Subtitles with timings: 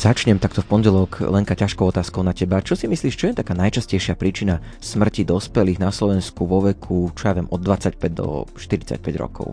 [0.00, 2.64] Začnem takto v pondelok, Lenka, ťažkou otázkou na teba.
[2.64, 7.28] Čo si myslíš, čo je taká najčastejšia príčina smrti dospelých na Slovensku vo veku, čo
[7.28, 9.52] ja viem, od 25 do 45 rokov?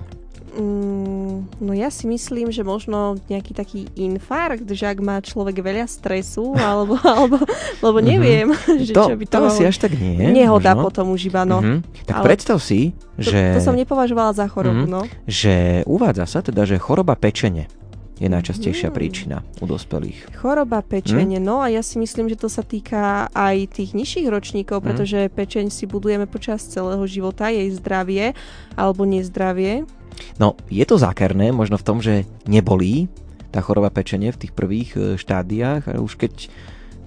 [0.55, 5.83] Mm, no ja si myslím, že možno nejaký taký infarkt, že ak má človek veľa
[5.83, 7.43] stresu, alebo, alebo
[7.83, 8.07] lebo mhm.
[8.07, 8.87] neviem, mm-hmm.
[8.87, 9.35] že to, čo by to...
[9.35, 10.31] To asi až tak nie.
[10.31, 10.83] Nehoda možno.
[10.87, 11.59] potom už iba, no.
[11.59, 12.07] Mm-hmm.
[12.07, 13.51] Tak ale predstav si, že...
[13.51, 14.95] To, to som nepovažovala za chorobu, mm-hmm.
[14.95, 15.03] no.
[15.27, 17.67] Že uvádza sa teda, že choroba pečene
[18.17, 18.97] je najčastejšia hmm.
[18.97, 20.37] príčina u dospelých.
[20.41, 21.47] Choroba pečenie, hmm?
[21.47, 24.85] no a ja si myslím, že to sa týka aj tých nižších ročníkov, hmm.
[24.85, 28.33] pretože pečeň si budujeme počas celého života, jej zdravie
[28.73, 29.85] alebo nezdravie.
[30.41, 33.05] No, je to zákerné, možno v tom, že nebolí
[33.53, 36.33] tá choroba pečenie v tých prvých e, štádiách, už keď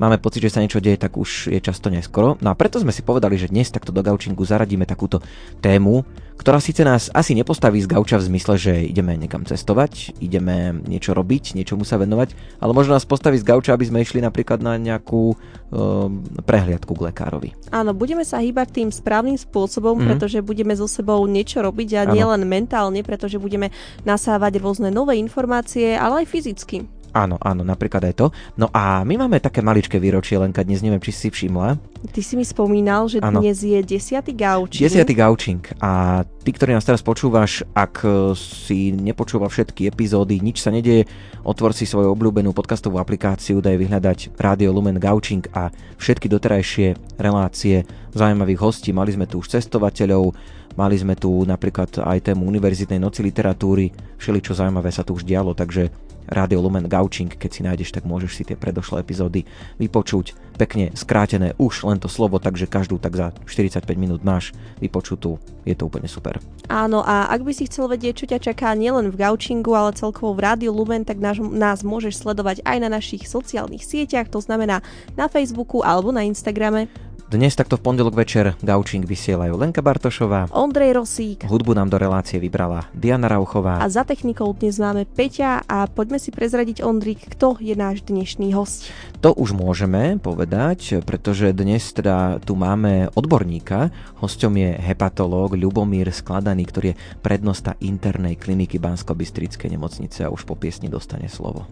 [0.00, 2.40] máme pocit, že sa niečo deje, tak už je často neskoro.
[2.40, 5.20] No a preto sme si povedali, že dnes takto do gaučingu zaradíme takúto
[5.60, 6.02] tému,
[6.40, 11.12] ktorá síce nás asi nepostaví z gauča v zmysle, že ideme niekam cestovať, ideme niečo
[11.12, 12.32] robiť, niečomu sa venovať,
[12.64, 17.12] ale možno nás postaví z gauča, aby sme išli napríklad na nejakú um, prehliadku k
[17.12, 17.52] lekárovi.
[17.68, 20.06] Áno, budeme sa hýbať tým správnym spôsobom, mm.
[20.08, 23.68] pretože budeme so sebou niečo robiť a nielen mentálne, pretože budeme
[24.08, 26.99] nasávať rôzne nové informácie, ale aj fyzicky.
[27.10, 28.26] Áno, áno, napríklad aj to.
[28.54, 31.74] No a my máme také maličké výročie, Lenka, dnes neviem, či si všimla.
[32.14, 33.42] Ty si mi spomínal, že áno.
[33.42, 34.86] dnes je desiatý gaučing.
[34.86, 35.62] Desiatý gaučing.
[35.82, 41.10] A ty, ktorý nás teraz počúvaš, ak e, si nepočúval všetky epizódy, nič sa nedeje,
[41.42, 47.82] otvor si svoju obľúbenú podcastovú aplikáciu, daj vyhľadať Radio Lumen Gaučing a všetky doterajšie relácie
[48.14, 48.94] zaujímavých hostí.
[48.94, 50.30] Mali sme tu už cestovateľov,
[50.78, 55.58] mali sme tu napríklad aj tému univerzitnej noci literatúry, všeličo zaujímavé sa tu už dialo,
[55.58, 55.90] takže
[56.30, 59.42] Radio Lumen Gaučing, keď si nájdeš, tak môžeš si tie predošlé epizódy
[59.82, 60.38] vypočuť.
[60.54, 65.42] Pekne skrátené už len to slovo, takže každú tak za 45 minút máš vypočutú.
[65.66, 66.38] Je to úplne super.
[66.70, 70.38] Áno, a ak by si chcel vedieť, čo ťa čaká nielen v Gaučingu, ale celkovo
[70.38, 74.80] v Rádiu Lumen, tak nás, nás môžeš sledovať aj na našich sociálnych sieťach, to znamená
[75.18, 76.86] na Facebooku alebo na Instagrame.
[77.30, 82.42] Dnes takto v pondelok večer Gaučing vysielajú Lenka Bartošová, Ondrej Rosík, hudbu nám do relácie
[82.42, 87.54] vybrala Diana Rauchová a za technikou dnes máme Peťa a poďme si prezradiť Ondrik, kto
[87.62, 88.90] je náš dnešný host.
[89.22, 96.66] To už môžeme povedať, pretože dnes teda tu máme odborníka, hosťom je hepatológ Ľubomír Skladaný,
[96.66, 101.62] ktorý je prednosta internej kliniky Bansko-Bystrickej nemocnice a už po piesni dostane slovo.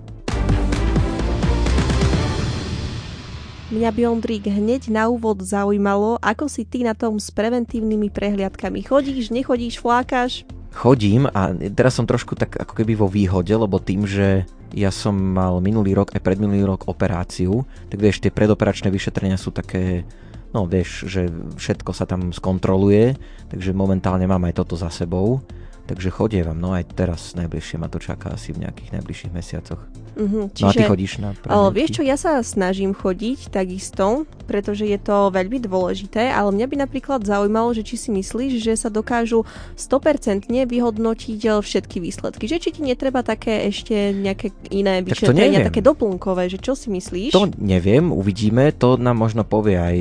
[3.68, 8.80] Mňa by Ondrík hneď na úvod zaujímalo, ako si ty na tom s preventívnymi prehliadkami.
[8.80, 10.48] Chodíš, nechodíš, flákaš?
[10.72, 15.12] Chodím a teraz som trošku tak ako keby vo výhode, lebo tým, že ja som
[15.12, 20.08] mal minulý rok aj predminulý rok operáciu, tak vieš, tie predoperačné vyšetrenia sú také,
[20.56, 21.28] no vieš, že
[21.60, 23.20] všetko sa tam skontroluje,
[23.52, 25.44] takže momentálne mám aj toto za sebou.
[25.88, 29.80] Takže chodievam, no aj teraz najbližšie ma to čaká asi v nejakých najbližších mesiacoch.
[30.18, 34.26] Uh-huh, čiže, no a ty chodíš na ale Vieš čo, ja sa snažím chodiť takisto,
[34.44, 38.74] pretože je to veľmi dôležité, ale mňa by napríklad zaujímalo, že či si myslíš, že
[38.74, 39.46] sa dokážu
[39.78, 42.44] 100% vyhodnotiť eh, všetky výsledky.
[42.50, 47.32] Že či ti netreba také ešte nejaké iné vyšetrenia, také doplnkové, že čo si myslíš?
[47.32, 49.96] To neviem, uvidíme, to nám možno povie aj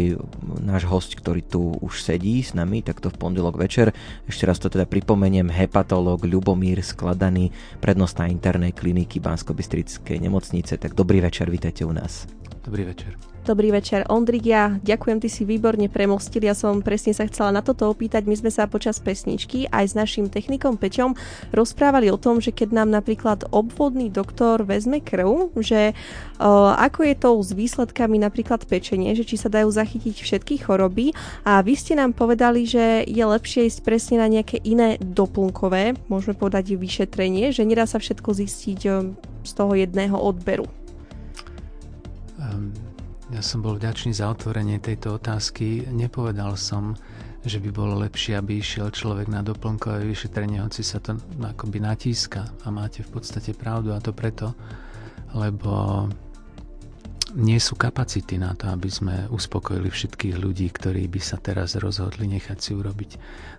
[0.65, 3.93] náš host, ktorý tu už sedí s nami, takto v pondelok večer.
[4.25, 9.53] Ešte raz to teda pripomeniem, HEP hepatológ Ľubomír Skladaný, prednosta internej kliniky bansko
[10.17, 10.73] nemocnice.
[10.81, 12.25] Tak dobrý večer, vítajte u nás.
[12.65, 13.26] Dobrý večer.
[13.47, 17.63] Dobrý večer, Ondrik, ja ďakujem, ty si výborne premostil, ja som presne sa chcela na
[17.63, 21.15] toto opýtať, my sme sa počas pesničky aj s našim technikom Peťom
[21.55, 27.15] rozprávali o tom, že keď nám napríklad obvodný doktor vezme krv, že uh, ako je
[27.15, 31.15] to s výsledkami napríklad pečenie, že či sa dajú zachytiť všetky choroby.
[31.47, 36.35] A vy ste nám povedali, že je lepšie ísť presne na nejaké iné doplnkové, môžeme
[36.35, 38.79] povedať vyšetrenie, že nedá sa všetko zistiť
[39.47, 40.67] z toho jedného odberu.
[42.35, 42.86] Um
[43.27, 45.83] ja som bol vďačný za otvorenie tejto otázky.
[45.91, 46.95] Nepovedal som,
[47.43, 52.47] že by bolo lepšie, aby išiel človek na doplnkové vyšetrenie, hoci sa to akoby natíska
[52.63, 54.55] a máte v podstate pravdu a to preto,
[55.35, 56.07] lebo
[57.35, 62.31] nie sú kapacity na to, aby sme uspokojili všetkých ľudí, ktorí by sa teraz rozhodli
[62.31, 63.11] nechať si urobiť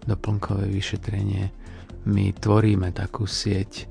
[0.08, 1.52] doplnkové vyšetrenie.
[2.08, 3.84] My tvoríme takú sieť,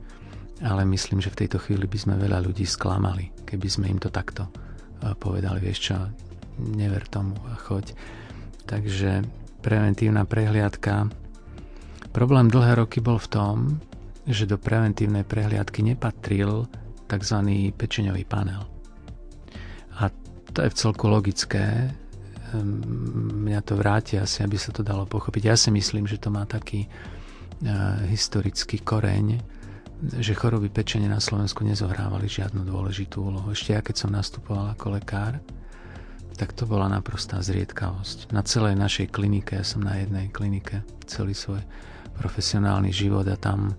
[0.65, 4.09] ale myslím, že v tejto chvíli by sme veľa ľudí sklamali, keby sme im to
[4.09, 4.49] takto
[5.17, 5.97] povedali, vieš čo,
[6.57, 7.93] never tomu a choď.
[8.67, 9.23] Takže
[9.61, 11.07] preventívna prehliadka.
[12.11, 13.55] Problém dlhé roky bol v tom,
[14.27, 16.67] že do preventívnej prehliadky nepatril
[17.07, 17.37] tzv.
[17.77, 18.67] pečeňový panel.
[20.01, 20.11] A
[20.51, 21.95] to je v celku logické.
[22.51, 22.83] Ehm,
[23.47, 25.41] mňa to vráti asi, aby sa to dalo pochopiť.
[25.47, 29.39] Ja si myslím, že to má taký uh, historický koreň,
[29.97, 33.49] že choroby pečenia na Slovensku nezohrávali žiadnu dôležitú úlohu.
[33.49, 35.41] Ešte ja, keď som nastupoval ako lekár,
[36.37, 38.29] tak to bola naprostá zriedkavosť.
[38.29, 41.65] Na celej našej klinike, ja som na jednej klinike celý svoj
[42.21, 43.75] profesionálny život a tam e,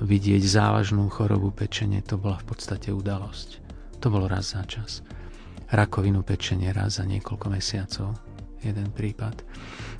[0.00, 3.60] vidieť závažnú chorobu pečenie, to bola v podstate udalosť.
[4.00, 5.04] To bolo raz za čas.
[5.68, 8.16] Rakovinu pečenie raz za niekoľko mesiacov,
[8.64, 9.44] jeden prípad.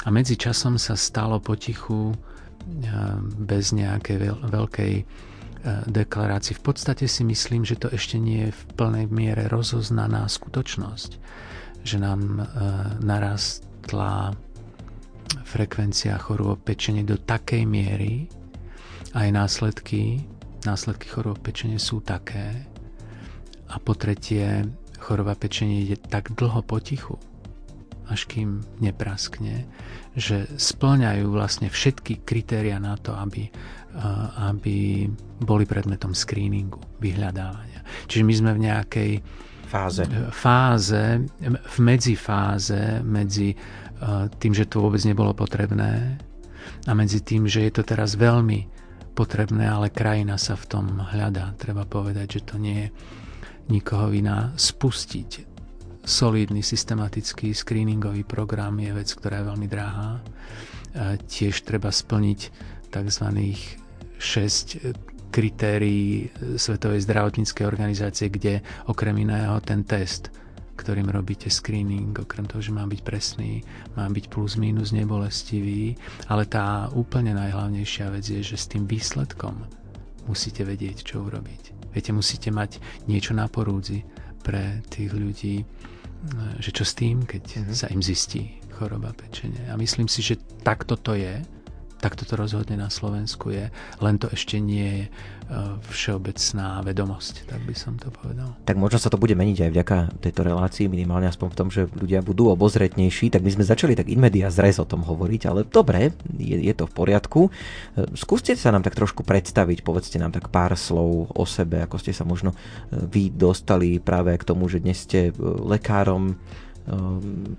[0.05, 2.17] A medzi časom sa stalo potichu, e,
[3.37, 4.93] bez nejakej veľkej
[5.87, 6.59] deklarácii.
[6.59, 11.23] V podstate si myslím, že to ešte nie je v plnej miere rozoznaná skutočnosť
[11.83, 12.45] že nám e,
[13.03, 14.35] narastla
[15.43, 18.31] frekvencia chorôb pečenie do takej miery,
[19.13, 20.23] aj následky,
[20.65, 22.65] následky chorôb pečenie sú také.
[23.73, 24.69] A po tretie,
[25.01, 27.19] choroba pečenie ide tak dlho potichu,
[28.13, 29.65] až kým nepraskne,
[30.13, 33.53] že splňajú vlastne všetky kritéria na to, aby, e,
[34.53, 35.09] aby
[35.41, 37.81] boli predmetom screeningu, vyhľadávania.
[38.07, 39.13] Čiže my sme v nejakej
[39.73, 40.03] fáze.
[40.31, 41.05] fáze,
[41.49, 46.21] v medzifáze medzi uh, tým, že to vôbec nebolo potrebné
[46.85, 48.69] a medzi tým, že je to teraz veľmi
[49.17, 51.57] potrebné, ale krajina sa v tom hľadá.
[51.57, 52.89] Treba povedať, že to nie je
[53.71, 54.53] nikoho iná.
[54.57, 55.52] Spustiť
[56.03, 60.19] solidný, systematický screeningový program je vec, ktorá je veľmi drahá.
[61.27, 62.41] Tiež treba splniť
[62.93, 63.27] tzv.
[64.19, 66.29] 6 kritérií
[66.61, 70.29] Svetovej zdravotníckej organizácie, kde okrem iného ten test,
[70.77, 73.65] ktorým robíte screening, okrem toho, že má byť presný,
[73.97, 75.97] má byť plus minus nebolestivý,
[76.29, 79.65] ale tá úplne najhlavnejšia vec je, že s tým výsledkom
[80.29, 81.95] musíte vedieť, čo urobiť.
[81.97, 84.05] Viete, musíte mať niečo na porúdzi
[84.43, 85.63] pre tých ľudí,
[86.63, 87.75] že čo s tým, keď mm-hmm.
[87.75, 89.71] sa im zistí choroba pečenia.
[89.71, 91.43] A myslím si, že takto to je
[92.03, 93.71] tak toto rozhodne na Slovensku je,
[94.03, 95.11] len to ešte nie je e,
[95.87, 98.59] všeobecná vedomosť, tak by som to povedal.
[98.67, 101.87] Tak možno sa to bude meniť aj vďaka tejto relácii, minimálne aspoň v tom, že
[101.95, 105.63] ľudia budú obozretnejší, tak my sme začali tak in media zres o tom hovoriť, ale
[105.63, 107.41] dobre, je, je to v poriadku.
[107.47, 107.51] E,
[108.19, 112.11] skúste sa nám tak trošku predstaviť, povedzte nám tak pár slov o sebe, ako ste
[112.11, 116.35] sa možno e, vy dostali práve k tomu, že dnes ste lekárom,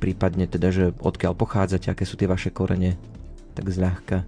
[0.04, 3.00] prípadne teda, že odkiaľ pochádzate, aké sú tie vaše korene
[3.54, 4.28] tak zľahka?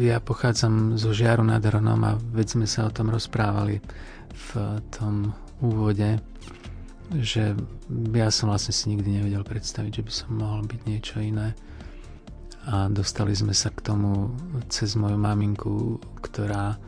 [0.00, 3.78] Ja pochádzam zo Žiaru nad Hronom a veď sme sa o tom rozprávali
[4.32, 4.50] v
[4.88, 6.16] tom úvode,
[7.12, 7.52] že
[8.16, 11.52] ja som vlastne si nikdy nevedel predstaviť, že by som mohol byť niečo iné.
[12.72, 14.32] A dostali sme sa k tomu
[14.72, 16.78] cez moju maminku, ktorá e,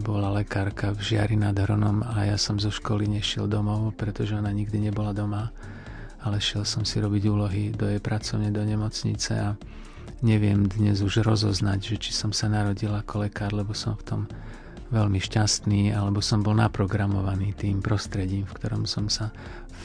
[0.00, 4.48] bola lekárka v Žiari nad Hronom a ja som zo školy nešiel domov, pretože ona
[4.48, 5.52] nikdy nebola doma
[6.26, 9.54] ale šiel som si robiť úlohy do jej pracovne, do nemocnice a
[10.26, 14.22] neviem dnes už rozoznať, že či som sa narodil ako lekár, lebo som v tom
[14.90, 19.30] veľmi šťastný, alebo som bol naprogramovaný tým prostredím, v ktorom som sa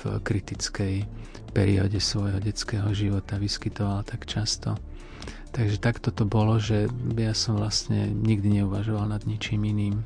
[0.01, 1.05] v kritickej
[1.53, 4.77] perióde svojho detského života vyskytoval tak často.
[5.51, 6.87] Takže takto to bolo, že
[7.19, 10.01] ja som vlastne nikdy neuvažoval nad ničím iným.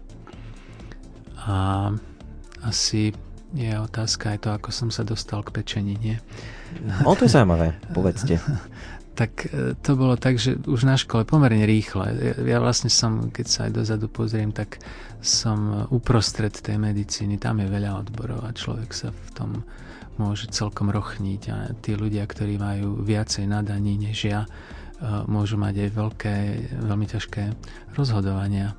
[1.46, 1.94] A
[2.66, 3.14] asi
[3.54, 6.18] je otázka aj to, ako som sa dostal k pečení, nie?
[7.06, 8.42] No to je zaujímavé, povedzte.
[9.16, 12.06] tak e, to bolo tak, že už na škole pomerne rýchle.
[12.12, 14.84] Ja, ja vlastne som, keď sa aj dozadu pozriem, tak
[15.24, 17.40] som uprostred tej medicíny.
[17.40, 19.52] Tam je veľa odborov a človek sa v tom
[20.16, 24.50] môže celkom rochniť a tí ľudia, ktorí majú viacej nadaní než ja, e,
[25.32, 26.36] môžu mať aj veľké,
[26.84, 27.44] veľmi ťažké
[27.96, 28.76] rozhodovania.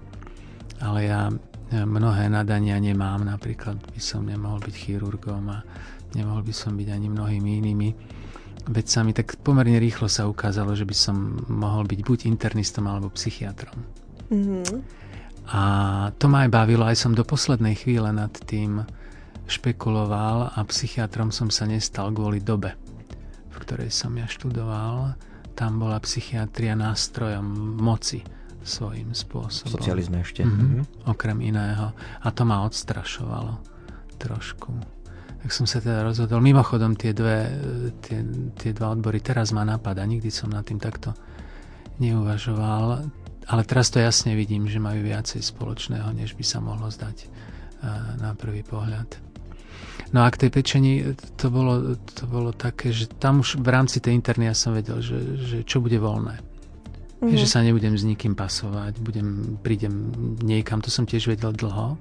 [0.77, 1.33] Ale ja
[1.73, 5.67] mnohé nadania nemám, napríklad by som nemohol byť chirurgom a
[6.15, 7.89] nemohol by som byť ani mnohými inými
[8.67, 13.79] vecami, tak pomerne rýchlo sa ukázalo, že by som mohol byť buď internistom alebo psychiatrom.
[14.31, 14.79] Mm-hmm.
[15.55, 15.63] A
[16.19, 18.83] to ma aj bavilo, aj som do poslednej chvíle nad tým
[19.47, 22.75] špekuloval a psychiatrom som sa nestal kvôli dobe,
[23.55, 25.15] v ktorej som ja študoval.
[25.55, 28.36] Tam bola psychiatria nástrojom moci
[28.67, 29.79] svojím spôsobom.
[29.79, 30.43] Socializme ešte.
[30.43, 31.09] Mm-hmm.
[31.09, 31.95] Okrem iného.
[31.97, 33.63] A to ma odstrašovalo
[34.19, 34.75] trošku.
[35.47, 36.43] Tak som sa teda rozhodol.
[36.43, 37.47] Mimochodom tie, dve,
[38.03, 38.27] tie,
[38.59, 40.03] tie dva odbory teraz ma napadá.
[40.03, 41.15] Nikdy som nad tým takto
[42.03, 43.07] neuvažoval.
[43.47, 47.29] Ale teraz to jasne vidím, že majú viacej spoločného, než by sa mohlo zdať eh,
[48.19, 49.23] na prvý pohľad.
[50.11, 54.03] No a k tej pečení to bolo, to bolo také, že tam už v rámci
[54.03, 56.56] tej interny ja som vedel, že, že čo bude voľné
[57.17, 57.41] Mm-hmm.
[57.41, 60.13] Že sa nebudem s nikým pasovať, budem, prídem
[60.45, 61.97] niekam, to som tiež vedel dlho.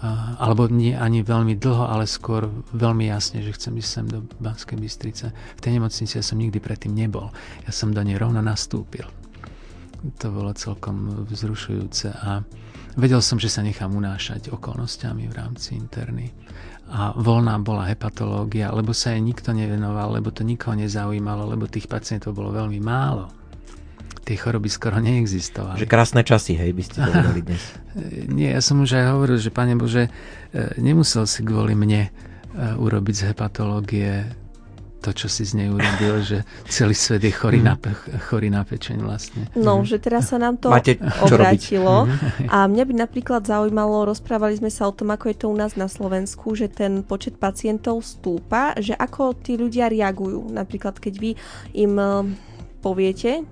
[0.00, 4.24] Uh, alebo nie ani veľmi dlho, ale skôr veľmi jasne, že chcem ísť sem do
[4.40, 5.28] Banskej Bystrice.
[5.58, 7.28] V tej nemocnici ja som nikdy predtým nebol.
[7.68, 9.04] Ja som do nej rovno nastúpil.
[10.16, 12.40] to bolo celkom vzrušujúce a
[12.96, 16.32] vedel som, že sa nechám unášať okolnostiami v rámci interny
[16.90, 21.86] a voľná bola hepatológia, lebo sa jej nikto nevenoval, lebo to nikoho nezaujímalo, lebo tých
[21.86, 23.39] pacientov bolo veľmi málo.
[24.30, 25.82] Tie choroby skoro neexistovali.
[25.82, 27.62] Že krásne časy, hej, by ste povedali dnes.
[28.30, 30.10] Nie, ja som už aj hovoril, že Pane Bože, e,
[30.78, 32.10] nemusel si kvôli mne e,
[32.78, 34.30] urobiť z hepatológie
[35.02, 37.74] to, čo si z nej urobil, že celý svet je chorý na,
[38.30, 39.50] chorý na pečeň vlastne.
[39.58, 40.94] No, že teraz sa nám to Máte
[41.26, 42.46] obrátilo mhm.
[42.54, 45.74] a mňa by napríklad zaujímalo, rozprávali sme sa o tom, ako je to u nás
[45.74, 50.54] na Slovensku, že ten počet pacientov stúpa, že ako tí ľudia reagujú.
[50.54, 51.30] Napríklad, keď vy
[51.74, 51.98] im
[52.80, 53.44] poviete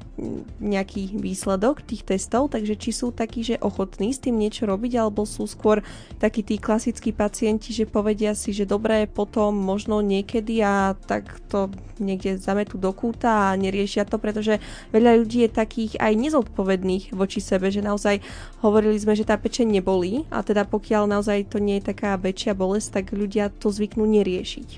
[0.58, 5.28] nejaký výsledok tých testov, takže či sú takí, že ochotní s tým niečo robiť, alebo
[5.28, 5.84] sú skôr
[6.18, 11.70] takí tí klasickí pacienti, že povedia si, že dobré, potom možno niekedy a tak to
[12.00, 14.58] niekde zametú do kúta a neriešia to, pretože
[14.90, 18.24] veľa ľudí je takých aj nezodpovedných voči sebe, že naozaj
[18.64, 22.56] hovorili sme, že tá pečeň nebolí a teda pokiaľ naozaj to nie je taká väčšia
[22.56, 24.68] bolesť, tak ľudia to zvyknú neriešiť.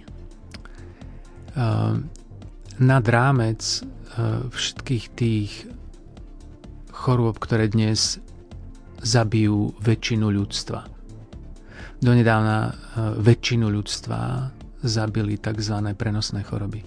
[1.51, 1.99] Uh,
[2.81, 3.61] nad rámec
[4.51, 5.51] všetkých tých
[7.01, 8.21] chorôb, ktoré dnes
[9.01, 10.85] zabijú väčšinu ľudstva.
[12.01, 12.75] Donedávna eh,
[13.21, 15.77] väčšinu ľudstva zabili tzv.
[15.97, 16.81] prenosné choroby,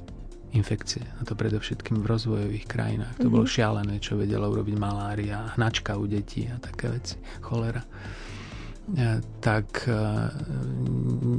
[0.57, 1.05] infekcie.
[1.21, 3.13] A to predovšetkým v rozvojových krajinách.
[3.21, 3.33] To mm-hmm.
[3.33, 7.81] bolo šialené, čo vedela urobiť malária, hnačka u detí a také veci, cholera.
[8.97, 9.89] Eh, tak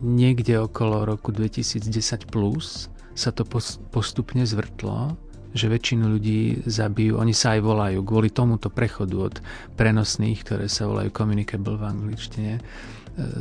[0.02, 3.46] niekde okolo roku 2010 plus sa to
[3.94, 5.14] postupne zvrtlo
[5.54, 9.34] že väčšinu ľudí zabijú, oni sa aj volajú kvôli tomuto prechodu od
[9.78, 12.62] prenosných, ktoré sa volajú communicable v angličtine, e,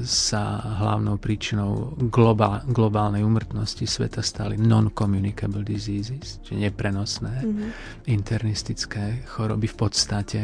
[0.05, 7.69] sa hlavnou príčinou globál, globálnej umrtnosti sveta stali non-communicable diseases, čiže neprenosné mm-hmm.
[8.13, 10.39] internistické choroby v podstate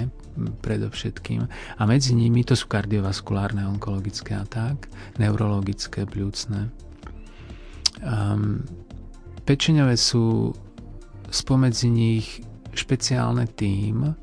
[0.66, 1.46] predovšetkým.
[1.78, 4.90] A medzi nimi to sú kardiovaskulárne, onkologické a tak,
[5.22, 6.74] neurologické, pľúcne.
[8.00, 8.64] Um,
[9.44, 10.56] pečeňové sú
[11.30, 12.28] spomedzi nich
[12.74, 14.14] špeciálne tým,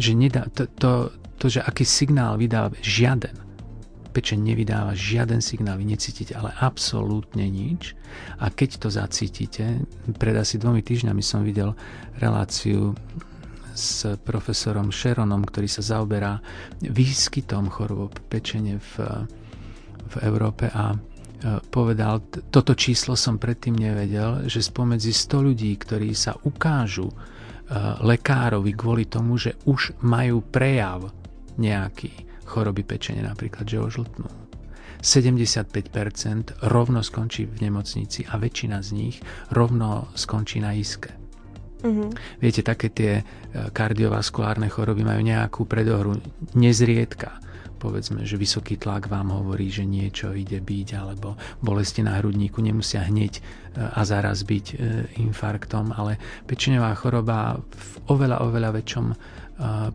[0.00, 0.92] že nedá, to, to,
[1.36, 3.36] to, že aký signál vydáva žiaden,
[4.10, 7.94] pečeň nevydáva žiaden signál, vy necítite ale absolútne nič.
[8.42, 9.86] A keď to zacítite,
[10.18, 11.78] pred asi dvomi týždňami som videl
[12.18, 12.92] reláciu
[13.70, 16.42] s profesorom Sharonom, ktorý sa zaoberá
[16.82, 18.92] výskytom chorôb pečene v,
[20.10, 20.98] v Európe a
[21.72, 22.20] povedal,
[22.52, 27.14] toto číslo som predtým nevedel, že spomedzi 100 ľudí, ktorí sa ukážu e,
[28.04, 31.08] lekárovi kvôli tomu, že už majú prejav
[31.56, 34.28] nejaký choroby pečenia, napríklad, že ožltnú.
[35.00, 39.16] 75% rovno skončí v nemocnici a väčšina z nich
[39.48, 41.16] rovno skončí na iske.
[41.80, 42.08] Mm-hmm.
[42.36, 43.22] Viete, také tie e,
[43.72, 46.20] kardiovaskulárne choroby majú nejakú predohru
[46.52, 47.40] nezriedka
[47.80, 53.00] povedzme, že vysoký tlak vám hovorí, že niečo ide byť, alebo bolesti na hrudníku nemusia
[53.08, 53.42] hneď e,
[53.80, 54.76] a zaraz byť e,
[55.24, 59.16] infarktom, ale pečeňová choroba v oveľa, oveľa väčšom e,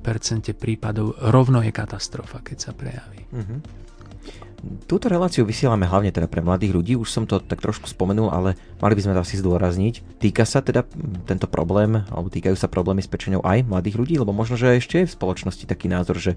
[0.01, 3.22] percente prípadov rovno je katastrofa, keď sa prejaví.
[3.30, 3.86] Mm-hmm.
[4.89, 8.58] Túto reláciu vysielame hlavne teda pre mladých ľudí, už som to tak trošku spomenul, ale
[8.82, 10.18] mali by sme to asi zdôrazniť.
[10.18, 10.82] Týka sa teda
[11.30, 15.06] tento problém, alebo týkajú sa problémy s pečenou aj mladých ľudí, lebo možno, že ešte
[15.06, 16.34] je v spoločnosti taký názor, že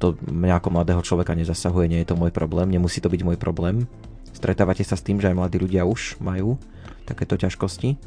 [0.00, 3.36] to mňa ako mladého človeka nezasahuje, nie je to môj problém, nemusí to byť môj
[3.36, 3.84] problém.
[4.32, 6.56] Stretávate sa s tým, že aj mladí ľudia už majú
[7.04, 8.00] takéto ťažkosti?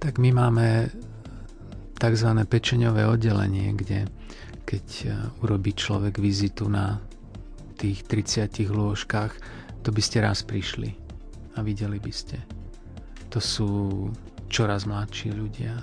[0.00, 0.88] Tak my máme
[2.00, 2.30] tzv.
[2.48, 4.08] pečeňové oddelenie, kde
[4.64, 5.06] keď e,
[5.44, 6.96] urobí človek vizitu na
[7.76, 9.36] tých 30 lôžkach,
[9.84, 10.96] to by ste raz prišli
[11.54, 12.40] a videli by ste.
[13.28, 13.70] To sú
[14.48, 15.76] čoraz mladší ľudia,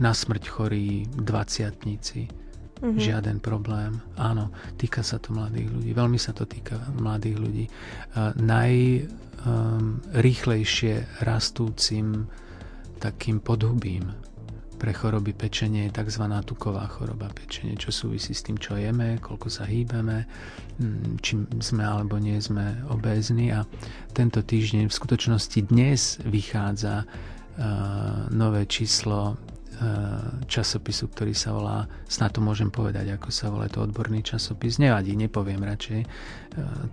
[0.00, 2.41] na smrť chorí dvaciatníci,
[2.82, 2.98] Mm-hmm.
[2.98, 4.02] Žiaden problém.
[4.18, 5.94] Áno, týka sa to mladých ľudí.
[5.94, 7.70] Veľmi sa to týka mladých ľudí.
[8.18, 12.26] Uh, najrýchlejšie um, rastúcim
[12.98, 14.10] takým podhubím
[14.82, 16.26] pre choroby pečenie je tzv.
[16.42, 20.26] tuková choroba pečenie, čo súvisí s tým, čo jeme, koľko sa hýbeme,
[20.82, 23.54] mm, či sme alebo nie sme obézni.
[23.54, 23.62] A
[24.10, 29.38] tento týždeň, v skutočnosti dnes vychádza uh, nové číslo
[30.46, 35.16] časopisu, ktorý sa volá, snad to môžem povedať, ako sa volá to odborný časopis, nevadí,
[35.16, 36.08] nepoviem radšej, eh,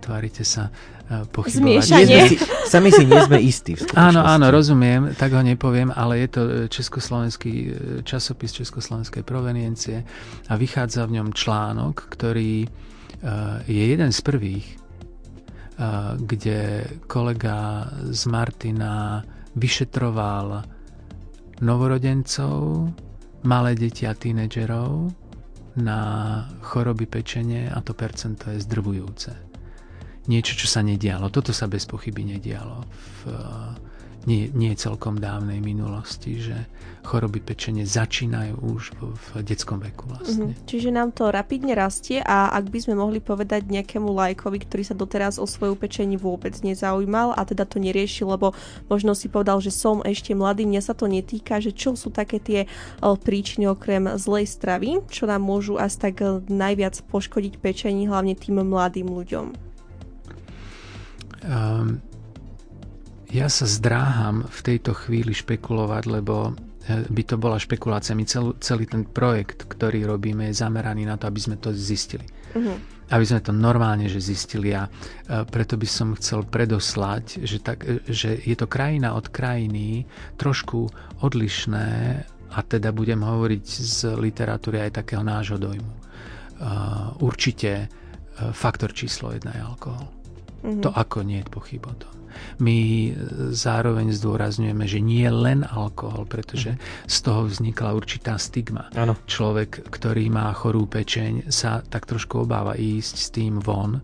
[0.02, 1.84] tvárite sa eh, pochybovať.
[1.86, 3.78] Si, sami si nie sme istí.
[3.94, 6.42] áno, áno, rozumiem, tak ho nepoviem, ale je to
[6.72, 7.52] československý
[8.02, 10.02] časopis československej proveniencie
[10.48, 12.66] a vychádza v ňom článok, ktorý
[13.68, 14.80] je jeden z prvých,
[16.24, 19.20] kde kolega z Martina
[19.52, 20.79] vyšetroval
[21.60, 22.88] novorodencov,
[23.44, 25.12] malé deti a tínedžerov
[25.80, 26.00] na
[26.60, 29.32] choroby pečenie a to percento je zdrvujúce.
[30.28, 31.32] Niečo, čo sa nedialo.
[31.32, 33.20] Toto sa bez pochyby nedialo v
[34.28, 36.68] nie, nie celkom dávnej minulosti, že
[37.00, 40.52] choroby pečenie začínajú už v, v detskom veku vlastne.
[40.52, 40.68] Mm-hmm.
[40.68, 44.92] Čiže nám to rapidne rastie a ak by sme mohli povedať nejakému lajkovi, ktorý sa
[44.92, 48.52] doteraz o svoju pečení vôbec nezaujímal a teda to neriešil, lebo
[48.92, 52.36] možno si povedal, že som ešte mladý, mňa sa to netýka, že čo sú také
[52.36, 52.68] tie
[53.00, 56.20] príčiny okrem zlej stravy, čo nám môžu asi tak
[56.52, 59.46] najviac poškodiť pečení, hlavne tým mladým ľuďom?
[61.40, 62.04] Um,
[63.30, 66.52] ja sa zdráham v tejto chvíli špekulovať, lebo
[66.86, 68.18] eh, by to bola špekulácia.
[68.18, 72.26] My celý, celý ten projekt, ktorý robíme, je zameraný na to, aby sme to zistili.
[72.54, 72.74] Uh-huh.
[73.10, 77.86] Aby sme to normálne že zistili a eh, preto by som chcel predoslať, že, tak,
[77.86, 80.90] eh, že je to krajina od krajiny trošku
[81.22, 81.88] odlišné
[82.50, 86.02] a teda budem hovoriť z literatúry aj takého nášho dojmu.
[87.22, 87.86] Určite
[88.50, 90.19] faktor číslo jedna je alkohol.
[90.60, 92.12] To ako nie je pochyb o tom.
[92.62, 93.10] My
[93.50, 96.78] zároveň zdôrazňujeme, že nie len alkohol, pretože
[97.10, 98.86] z toho vznikla určitá stigma.
[98.94, 99.18] Ano.
[99.26, 103.98] Človek, ktorý má chorú pečeň, sa tak trošku obáva ísť s tým von,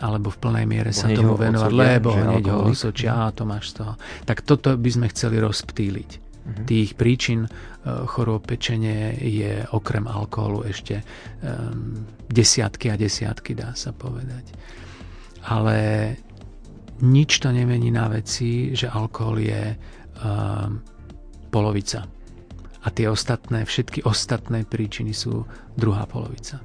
[0.00, 3.84] alebo v plnej miere sa tomu venovať, lebo hneď ho osočia, a to máš z
[3.84, 3.92] toho.
[4.24, 6.10] Tak toto by sme chceli rozptýliť.
[6.16, 6.64] Uh-huh.
[6.64, 7.50] Tých príčin uh,
[8.08, 11.02] chorób pečenie je okrem alkoholu ešte
[11.42, 14.48] um, desiatky a desiatky, dá sa povedať.
[15.46, 15.76] Ale
[17.00, 20.68] nič to nemení na veci, že alkohol je uh,
[21.54, 22.08] polovica.
[22.86, 25.42] A tie ostatné, všetky ostatné príčiny sú
[25.74, 26.62] druhá polovica.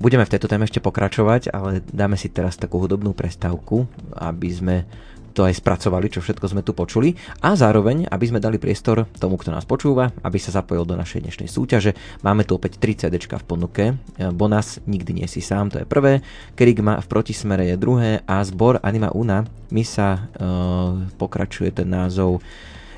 [0.00, 3.86] Budeme v tejto téme ešte pokračovať, ale dáme si teraz takú hudobnú prestávku,
[4.18, 4.76] aby sme
[5.34, 9.34] to aj spracovali, čo všetko sme tu počuli a zároveň, aby sme dali priestor tomu,
[9.34, 11.98] kto nás počúva, aby sa zapojil do našej dnešnej súťaže.
[12.22, 13.98] Máme tu opäť 3 CD v ponuke.
[14.30, 16.22] Bonas Nikdy nie si sám, to je prvé.
[16.54, 19.42] Kerigma v protismere je druhé a zbor Anima Una
[19.74, 22.38] my sa uh, pokračuje ten názov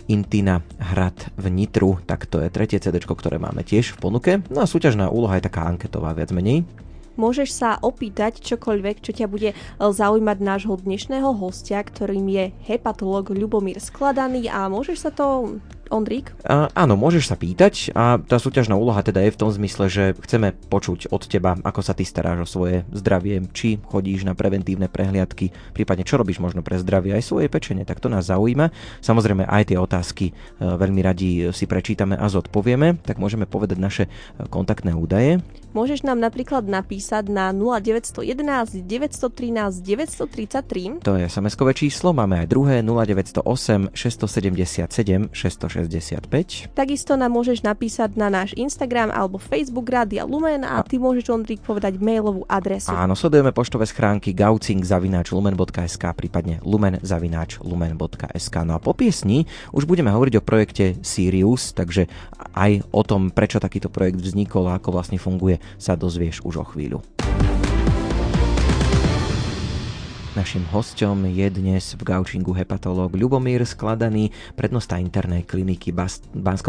[0.06, 4.32] Intina Hrad v Nitru, tak to je tretie CD, ktoré máme tiež v ponuke.
[4.52, 6.68] No a súťažná úloha je taká anketová viac menej
[7.16, 13.32] môžeš sa opýtať čokoľvek, čo ťa bude e, zaujímať nášho dnešného hostia, ktorým je hepatolog
[13.32, 16.34] Ľubomír Skladaný a môžeš sa to Ondrík?
[16.42, 20.04] A, áno, môžeš sa pýtať a tá súťažná úloha teda je v tom zmysle, že
[20.18, 24.90] chceme počuť od teba, ako sa ty staráš o svoje zdravie, či chodíš na preventívne
[24.90, 28.74] prehliadky, prípadne čo robíš možno pre zdravie aj svoje pečenie, tak to nás zaujíma.
[29.02, 34.04] Samozrejme aj tie otázky e, veľmi radi si prečítame a zodpovieme, tak môžeme povedať naše
[34.06, 34.10] e,
[34.50, 35.38] kontaktné údaje.
[35.76, 41.04] Môžeš nám napríklad napísať na 0911 913 933.
[41.04, 46.72] To je SMS-kové číslo, máme aj druhé 0908 677 660 65.
[46.72, 51.60] Takisto nám môžeš napísať na náš Instagram alebo Facebook Rádia Lumen a, ty môžeš, Ondrík,
[51.60, 52.88] povedať mailovú adresu.
[52.88, 59.44] Áno, sledujeme poštové schránky gaucing.lumen.sk prípadne lumen.lumen.sk No a po piesni
[59.76, 62.08] už budeme hovoriť o projekte Sirius, takže
[62.56, 66.64] aj o tom, prečo takýto projekt vznikol a ako vlastne funguje, sa dozvieš už o
[66.64, 67.04] chvíľu.
[70.36, 75.96] Našim hostom je dnes v gaučingu hepatológ Ľubomír Skladaný, prednosta internej kliniky
[76.36, 76.68] bansko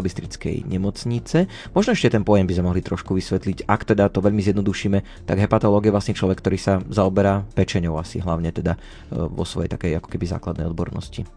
[0.64, 1.52] nemocnice.
[1.76, 3.68] Možno ešte ten pojem by sme mohli trošku vysvetliť.
[3.68, 8.24] Ak teda to veľmi zjednodušíme, tak hepatológ je vlastne človek, ktorý sa zaoberá pečeňou asi
[8.24, 8.80] hlavne teda e,
[9.20, 11.28] vo svojej takej ako keby základnej odbornosti.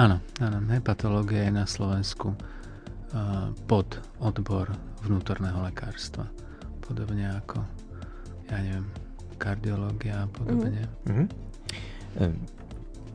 [0.00, 2.36] Áno, áno, hepatológia je na Slovensku e,
[3.68, 4.72] pod odbor
[5.04, 6.24] vnútorného lekárstva.
[6.80, 7.60] Podobne ako,
[8.48, 8.88] ja neviem,
[9.36, 10.88] kardiológia a podobne.
[11.04, 11.45] Mm-hmm.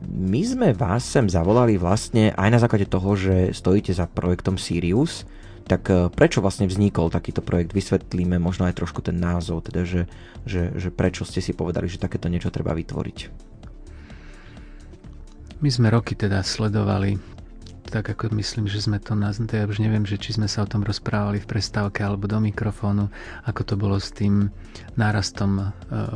[0.02, 5.22] My sme vás sem zavolali vlastne aj na základe toho, že stojíte za projektom Sirius,
[5.62, 7.70] tak eh, prečo vlastne vznikol takýto projekt?
[7.70, 10.10] Vysvetlíme možno aj trošku ten názov, teda že,
[10.42, 13.18] že, že prečo ste si povedali, že takéto niečo treba vytvoriť.
[15.62, 17.31] My sme roky teda sledovali
[17.92, 20.70] tak ako myslím, že sme to nazvali, ja už neviem, že či sme sa o
[20.70, 23.12] tom rozprávali v prestávke alebo do mikrofónu,
[23.44, 24.48] ako to bolo s tým
[24.96, 25.70] nárastom uh,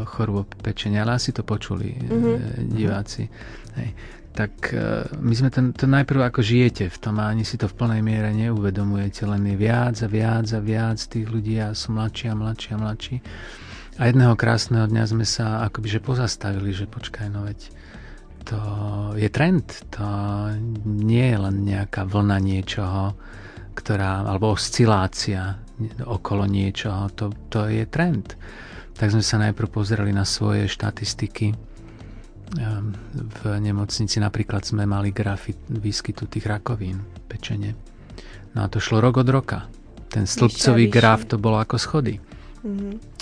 [0.09, 2.73] chorôb pečenia, ale asi to počuli mm-hmm.
[2.73, 3.29] diváci.
[3.77, 3.93] Hej.
[4.33, 7.69] Tak uh, my sme ten, to najprv ako žijete v tom a ani si to
[7.69, 11.93] v plnej miere neuvedomujete, len je viac a viac a viac tých ľudí a sú
[11.93, 13.17] mladší a mladší a mladší.
[14.01, 17.76] A jedného krásneho dňa sme sa akoby že pozastavili, že počkaj, no veď
[18.47, 18.59] to
[19.19, 20.07] je trend, to
[20.87, 23.19] nie je len nejaká vlna niečoho,
[23.75, 25.59] ktorá, alebo oscilácia
[26.07, 28.39] okolo niečoho, to, to je trend.
[28.97, 31.53] Tak sme sa najprv pozreli na svoje štatistiky.
[32.57, 37.77] Ehm, v nemocnici napríklad sme mali grafy výskytu tých rakovín, pečenie.
[38.57, 39.69] No a to šlo rok od roka.
[40.09, 42.17] Ten stĺpcový graf to bolo ako schody.
[42.65, 43.16] Mm-hmm.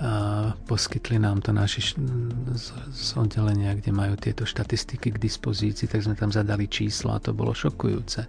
[0.00, 1.92] A poskytli nám to naši
[2.56, 7.36] z, oddelenia, kde majú tieto štatistiky k dispozícii, tak sme tam zadali číslo a to
[7.36, 8.24] bolo šokujúce.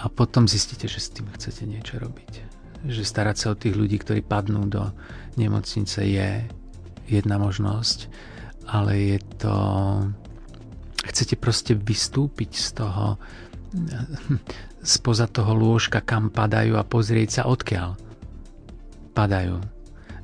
[0.00, 2.44] A potom zistíte, že s tým chcete niečo robiť.
[2.84, 4.92] Že starať sa o tých ľudí, ktorí padnú do
[5.40, 6.44] nemocnice je
[7.08, 8.12] jedna možnosť,
[8.68, 9.54] ale je to...
[11.00, 13.16] Chcete proste vystúpiť z toho
[14.84, 17.96] spoza toho lôžka, kam padajú a pozrieť sa odkiaľ
[19.16, 19.79] padajú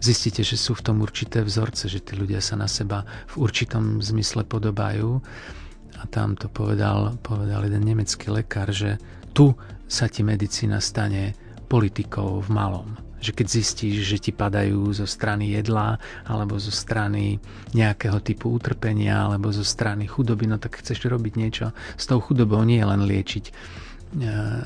[0.06, 3.02] zistíte, že sú v tom určité vzorce, že tí ľudia sa na seba
[3.34, 5.18] v určitom zmysle podobajú.
[5.96, 9.00] A tam to povedal, povedal jeden nemecký lekár, že
[9.34, 9.56] tu
[9.90, 11.34] sa ti medicína stane
[11.66, 12.88] politikou v malom.
[13.18, 17.40] Že keď zistíš, že ti padajú zo strany jedla, alebo zo strany
[17.72, 21.66] nejakého typu utrpenia, alebo zo strany chudoby, no tak chceš robiť niečo
[21.96, 23.52] s tou chudobou, nie len liečiť e,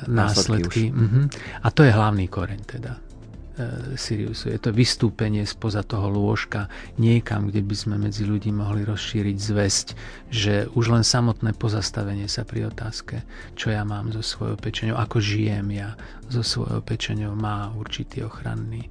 [0.05, 0.11] následky.
[0.11, 0.83] následky.
[0.91, 1.25] Uh-huh.
[1.63, 3.10] A to je hlavný koreň teda.
[3.51, 4.47] E, Siriusu.
[4.47, 9.87] Je to vystúpenie spoza toho lôžka niekam, kde by sme medzi ľudí mohli rozšíriť zväzť,
[10.31, 13.27] že už len samotné pozastavenie sa pri otázke,
[13.59, 15.99] čo ja mám so svojou pečenou, ako žijem ja
[16.31, 18.89] so svojou pečenou, má určitý ochranný e,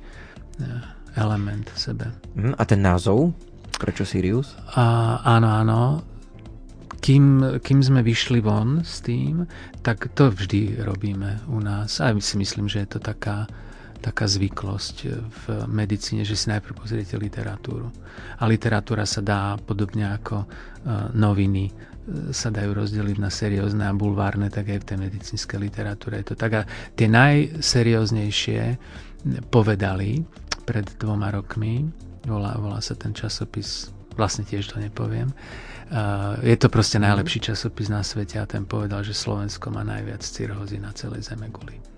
[1.16, 2.06] element v sebe.
[2.36, 3.32] Mhm, a ten názov?
[3.80, 4.60] Prečo Sirius?
[4.76, 5.80] A, áno, áno.
[7.00, 9.48] Kým, kým sme vyšli von s tým,
[9.80, 11.96] tak to vždy robíme u nás.
[12.04, 13.48] A my si myslím, že je to taká
[14.00, 14.96] taká zvyklosť
[15.28, 17.92] v medicíne, že si najprv pozriete literatúru.
[18.40, 20.46] A literatúra sa dá, podobne ako e,
[21.12, 21.72] noviny, e,
[22.32, 26.34] sa dajú rozdeliť na seriózne a bulvárne, tak aj v tej medicínskej literatúre je to
[26.34, 26.52] tak.
[26.56, 26.62] A
[26.96, 28.80] tie najserióznejšie
[29.52, 30.24] povedali
[30.64, 31.84] pred dvoma rokmi,
[32.24, 35.34] volá, volá sa ten časopis, vlastne tiež to nepoviem, e,
[36.48, 40.80] je to proste najlepší časopis na svete a ten povedal, že Slovensko má najviac cirhózy
[40.80, 41.89] na celej zeme guli.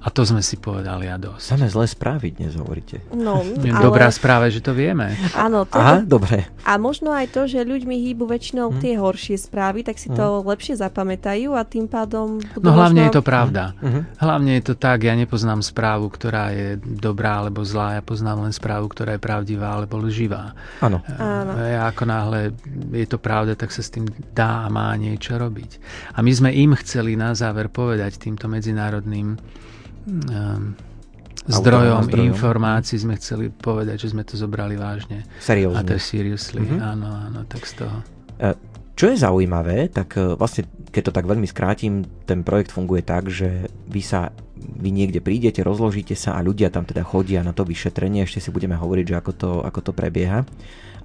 [0.00, 1.44] A to sme si povedali a dosť.
[1.44, 3.04] Samé zlé správy dnes hovoríte.
[3.12, 3.84] No, ale...
[3.84, 5.12] Dobrá správa, že to vieme.
[5.36, 5.68] Áno.
[5.68, 6.48] To Aha, dobre.
[6.64, 8.80] A možno aj to, že ľuďmi hýbu väčšinou hm.
[8.80, 10.16] tie horšie správy, tak si hm.
[10.16, 12.40] to lepšie zapamätajú a tým pádom...
[12.56, 13.12] No hlavne možno...
[13.12, 13.76] je to pravda.
[13.76, 14.02] Hm.
[14.16, 18.56] Hlavne je to tak, ja nepoznám správu, ktorá je dobrá alebo zlá, ja poznám len
[18.56, 20.56] správu, ktorá je pravdivá alebo lživá.
[20.80, 21.04] Áno.
[21.60, 22.56] Ja ako náhle
[22.96, 25.76] je to pravda, tak sa s tým dá a má niečo robiť.
[26.16, 29.36] A my sme im chceli na záver povedať týmto medzinárodným
[31.48, 35.24] zdrojom, zdrojom informácií sme chceli povedať, že sme to zobrali vážne.
[35.40, 35.80] Seriózne.
[35.80, 36.80] A to je seriously, mm-hmm.
[36.80, 37.96] áno, áno, tak z toho.
[38.38, 38.54] E,
[38.94, 43.32] čo je zaujímavé, tak e, vlastne, keď to tak veľmi skrátim, ten projekt funguje tak,
[43.32, 44.28] že vy sa
[44.60, 48.50] vy niekde prídete, rozložíte sa a ľudia tam teda chodia na to vyšetrenie, ešte si
[48.52, 50.44] budeme hovoriť, že ako to, ako to prebieha.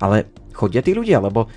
[0.03, 1.47] Ale chodia tí ľudia, lebo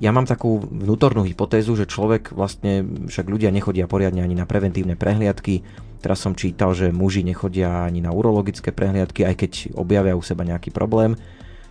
[0.00, 4.96] ja mám takú vnútornú hypotézu, že človek vlastne, však ľudia nechodia poriadne ani na preventívne
[4.96, 5.62] prehliadky.
[6.00, 10.44] Teraz som čítal, že muži nechodia ani na urologické prehliadky, aj keď objavia u seba
[10.44, 11.16] nejaký problém.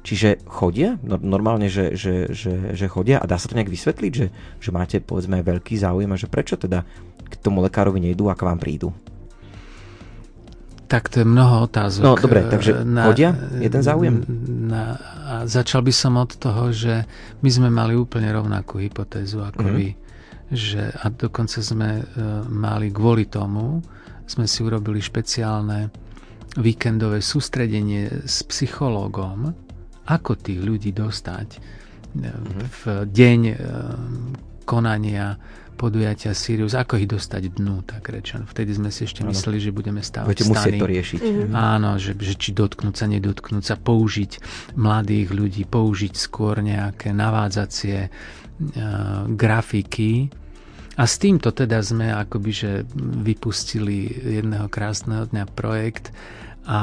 [0.05, 1.01] Čiže chodia?
[1.01, 4.27] No, normálne, že, že, že, že chodia a dá sa to nejak vysvetliť, že,
[4.61, 6.85] že máte povedzme veľký záujem a že prečo teda
[7.25, 8.93] k tomu lekárovi nejdú a k vám prídu?
[10.85, 12.03] Tak to je mnoho otázok.
[12.05, 13.33] No dobre, takže na, chodia?
[13.57, 14.21] Jeden záujem?
[14.69, 17.09] Na, a začal by som od toho, že
[17.41, 19.77] my sme mali úplne rovnakú hypotézu ako mm-hmm.
[19.81, 19.89] vy.
[20.53, 23.81] Že, a dokonca sme uh, mali kvôli tomu,
[24.29, 25.89] sme si urobili špeciálne
[26.61, 29.57] víkendové sústredenie s psychológom,
[30.05, 31.49] ako tých ľudí dostať
[32.13, 32.61] mm-hmm.
[32.61, 33.39] v deň
[34.65, 35.37] konania
[35.75, 38.47] podujatia Sirius, ako ich dostať dnu, tak rečen.
[38.47, 39.35] Vtedy sme si ešte ano.
[39.35, 41.19] mysleli, že budeme stávať Budete musieť to riešiť.
[41.21, 41.53] Mm-hmm.
[41.53, 44.31] Áno, že, že či dotknúť sa, nedotknúť sa, použiť
[44.79, 48.11] mladých ľudí, použiť skôr nejaké navádzacie uh,
[49.29, 50.31] grafiky.
[50.95, 54.07] A s týmto teda sme akoby, že vypustili
[54.39, 56.15] jedného krásneho dňa projekt
[56.63, 56.79] a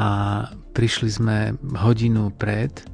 [0.76, 1.36] prišli sme
[1.80, 2.92] hodinu pred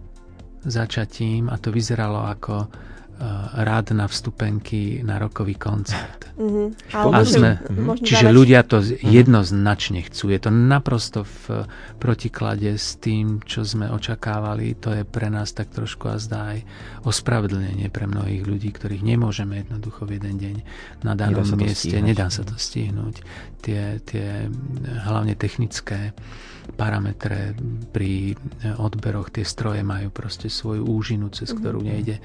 [0.65, 2.69] začatím a to vyzeralo ako
[3.59, 6.31] rád na vstupenky na rokový koncert.
[6.39, 6.95] Mm-hmm.
[6.95, 8.07] A sme, mm-hmm.
[8.07, 10.31] čiže ľudia to jednoznačne chcú.
[10.31, 11.67] Je to naprosto v
[11.99, 14.79] protiklade s tým, čo sme očakávali.
[14.87, 16.63] To je pre nás tak trošku a zdá aj
[17.03, 20.57] ospravedlnenie pre mnohých ľudí, ktorých nemôžeme jednoducho v jeden deň
[21.03, 21.99] na danom nedá mieste.
[21.99, 23.19] Nedá sa to stihnúť.
[23.59, 24.47] Tie, tie
[25.03, 26.15] hlavne technické
[26.77, 27.57] parametre
[27.91, 28.37] pri
[28.77, 29.33] odberoch.
[29.33, 31.89] Tie stroje majú proste svoju úžinu, cez ktorú mhm.
[31.89, 32.17] nejde,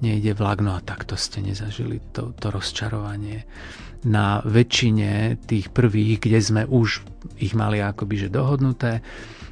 [0.00, 0.62] nejde vlak.
[0.62, 3.44] No a takto ste nezažili to, to rozčarovanie.
[4.06, 7.02] Na väčšine tých prvých, kde sme už
[7.42, 9.02] ich mali akoby že dohodnuté,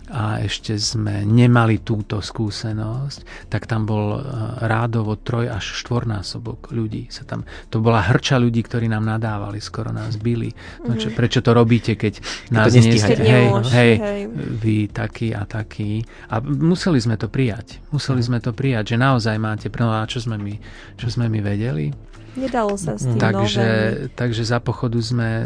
[0.07, 4.21] a ešte sme nemali túto skúsenosť, tak tam bol e,
[4.63, 7.11] rádovo troj až štvornásobok ľudí.
[7.11, 10.55] Sa tam, to bola hrča ľudí, ktorí nám nadávali, skoro nás byli.
[10.87, 12.23] No čo, prečo to robíte, keď
[12.55, 14.23] nás nie ste, hej, hej, hej,
[14.63, 16.07] vy taký a taký.
[16.31, 17.83] A museli sme to prijať.
[17.91, 18.27] Museli mhm.
[18.31, 20.55] sme to prijať, že naozaj máte, no a čo sme my,
[20.95, 21.91] čo sme my vedeli?
[22.37, 23.67] Nedalo sa s tým takže,
[24.13, 25.45] takže za pochodu sme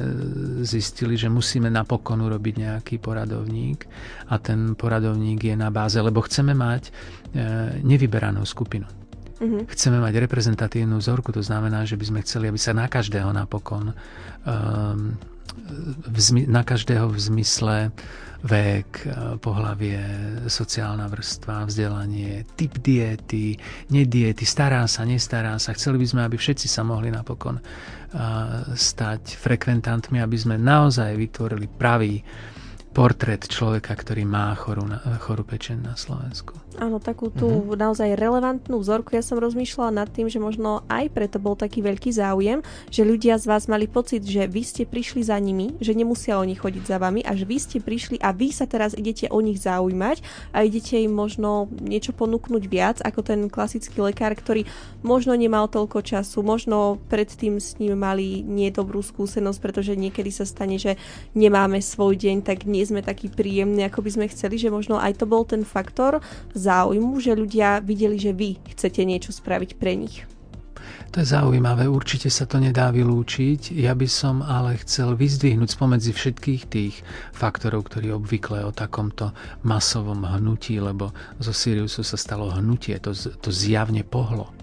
[0.67, 3.87] zistili, že musíme napokon urobiť nejaký poradovník
[4.27, 6.91] a ten poradovník je na báze, lebo chceme mať e,
[7.87, 8.91] nevyberanú skupinu.
[9.41, 9.65] Uh-huh.
[9.73, 13.97] Chceme mať reprezentatívnu vzorku, to znamená, že by sme chceli, aby sa na každého napokon
[14.45, 15.17] um,
[16.47, 17.77] na každého v zmysle
[18.41, 20.01] vek, e, pohlavie,
[20.49, 23.57] sociálna vrstva, vzdelanie, typ diety,
[23.93, 25.77] nediety, stará sa, nestará sa.
[25.77, 27.63] Chceli by sme, aby všetci sa mohli napokon e,
[28.73, 32.25] stať frekventantmi, aby sme naozaj vytvorili pravý
[32.91, 34.89] portrét človeka, ktorý má chorú,
[35.23, 36.57] chorú pečen na Slovensku.
[36.81, 37.77] Áno, takú tú uh-huh.
[37.77, 39.13] naozaj relevantnú vzorku.
[39.13, 43.37] Ja som rozmýšľala nad tým, že možno aj preto bol taký veľký záujem, že ľudia
[43.37, 46.97] z vás mali pocit, že vy ste prišli za nimi, že nemusia oni chodiť za
[46.97, 50.25] vami a že vy ste prišli a vy sa teraz idete o nich zaujímať
[50.57, 54.65] a idete im možno niečo ponúknuť viac ako ten klasický lekár, ktorý
[55.05, 60.81] možno nemal toľko času, možno predtým s ním mali nedobrú skúsenosť, pretože niekedy sa stane,
[60.81, 60.97] že
[61.37, 65.21] nemáme svoj deň, tak nie sme takí príjemní, ako by sme chceli, že možno aj
[65.21, 66.25] to bol ten faktor
[66.57, 70.23] za záujmu, že ľudia videli, že vy chcete niečo spraviť pre nich.
[71.11, 73.75] To je zaujímavé, určite sa to nedá vylúčiť.
[73.75, 76.95] Ja by som ale chcel vyzdvihnúť spomedzi všetkých tých
[77.35, 79.35] faktorov, ktorí obvykle o takomto
[79.67, 81.11] masovom hnutí, lebo
[81.43, 84.55] zo Siriusu sa stalo hnutie, to, to zjavne pohlo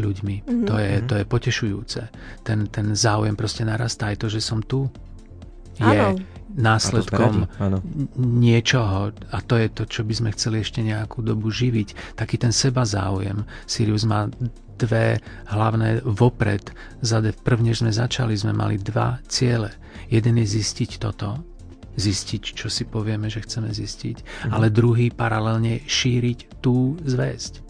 [0.00, 0.48] ľuďmi.
[0.48, 0.66] Mm-hmm.
[0.72, 2.00] To, je, to je potešujúce.
[2.40, 4.12] Ten, ten záujem proste narastá.
[4.12, 4.88] Aj to, že som tu,
[5.76, 6.16] je, ano
[6.56, 7.46] následkom
[8.16, 12.16] niečoho a to je to, čo by sme chceli ešte nejakú dobu živiť.
[12.16, 13.44] Taký ten seba záujem.
[13.68, 14.26] Sirius má
[14.76, 16.72] dve hlavné vopred.
[17.44, 19.72] Prvne, než sme začali, sme mali dva ciele.
[20.08, 21.40] Jeden je zistiť toto,
[21.96, 24.16] zistiť, čo si povieme, že chceme zistiť,
[24.48, 24.50] mhm.
[24.52, 27.64] ale druhý paralelne šíriť tú zväzť.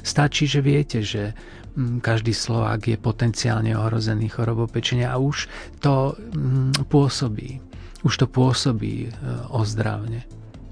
[0.00, 1.36] Stačí, že viete, že
[1.76, 5.44] mm, každý Slovák je potenciálne ohrozený chorobou pečenia a už
[5.84, 7.69] to mm, pôsobí
[8.04, 9.10] už to pôsobí e,
[9.52, 10.24] ozdravne.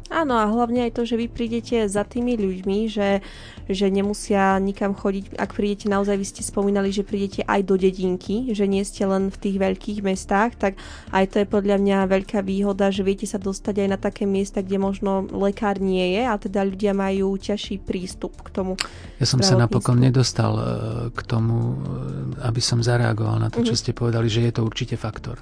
[0.08, 3.20] Áno a hlavne aj to, že vy prídete za tými ľuďmi, že,
[3.68, 5.36] že nemusia nikam chodiť.
[5.36, 9.28] Ak prídete naozaj, vy ste spomínali, že prídete aj do dedinky, že nie ste len
[9.28, 10.80] v tých veľkých mestách, tak
[11.12, 14.64] aj to je podľa mňa veľká výhoda, že viete sa dostať aj na také miesta,
[14.64, 18.80] kde možno lekár nie je a teda ľudia majú ťažší prístup k tomu.
[19.20, 20.64] Ja som sa napokon nedostal e,
[21.12, 23.80] k tomu, e, aby som zareagoval na to, čo mhm.
[23.84, 25.36] ste povedali, že je to určite faktor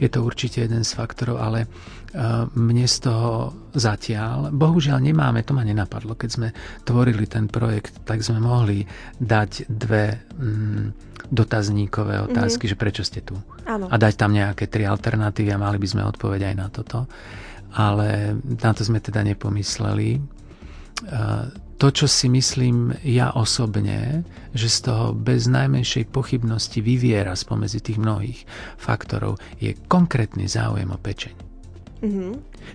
[0.00, 1.68] je to určite jeden z faktorov, ale e,
[2.56, 6.48] mne z toho zatiaľ, bohužiaľ nemáme, to ma nenapadlo, keď sme
[6.88, 8.88] tvorili ten projekt, tak sme mohli
[9.20, 10.84] dať dve mm,
[11.28, 12.24] dotazníkové mhm.
[12.32, 12.80] otázky, mm-hmm.
[12.80, 13.36] že prečo ste tu.
[13.68, 13.86] Áno.
[13.86, 16.98] A dať tam nejaké tri alternatívy a mali by sme odpovedať aj na toto.
[17.70, 20.39] Ale na to sme teda nepomysleli.
[21.80, 24.20] To, čo si myslím ja osobne,
[24.52, 28.44] že z toho bez najmenšej pochybnosti vyviera spomedzi tých mnohých
[28.76, 31.34] faktorov, je konkrétny záujem o pečeň.
[32.00, 32.32] Mm-hmm.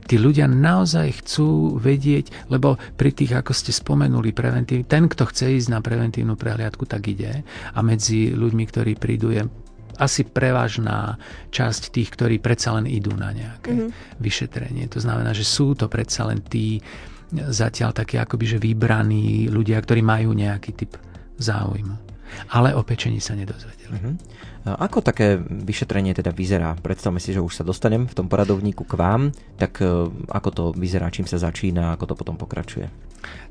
[0.09, 5.53] Tí ľudia naozaj chcú vedieť, lebo pri tých, ako ste spomenuli, preventív, ten, kto chce
[5.53, 7.45] ísť na preventívnu prehliadku, tak ide.
[7.73, 9.45] A medzi ľuďmi, ktorí prídu, je
[10.01, 11.21] asi prevažná
[11.53, 14.17] časť tých, ktorí predsa len idú na nejaké mm-hmm.
[14.17, 14.85] vyšetrenie.
[14.93, 16.81] To znamená, že sú to predsa len tí,
[17.50, 20.95] zatiaľ takí akoby, že vybraní ľudia, ktorí majú nejaký typ
[21.39, 22.06] záujmu.
[22.52, 23.95] Ale o pečení sa nedozvedeli.
[23.95, 24.15] Uh-huh.
[24.65, 26.74] Ako také vyšetrenie teda vyzerá?
[26.74, 29.30] Predstavme si, že už sa dostanem v tom poradovníku k vám,
[29.62, 32.89] tak e, ako to vyzerá, čím sa začína, ako to potom pokračuje?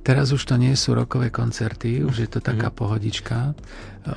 [0.02, 2.82] Teraz už to nie sú rokové koncerty, už je to taká uh-huh.
[2.82, 3.54] pohodička.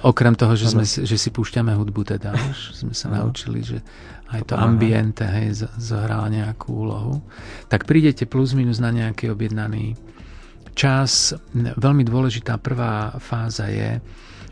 [0.03, 3.85] Okrem toho, že, sme, že si púšťame hudbu teda, už sme sa naučili, že
[4.27, 7.23] aj to ambiente hej, zohrá nejakú úlohu,
[7.71, 9.95] tak prídete plus minus na nejaký objednaný
[10.75, 11.31] čas.
[11.55, 13.97] Veľmi dôležitá prvá fáza je,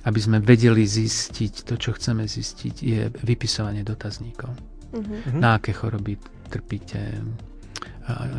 [0.05, 4.53] aby sme vedeli zistiť to, čo chceme zistiť, je vypisovanie dotazníkov.
[4.95, 5.35] Uh-huh.
[5.35, 6.15] Na aké choroby
[6.47, 7.19] trpíte,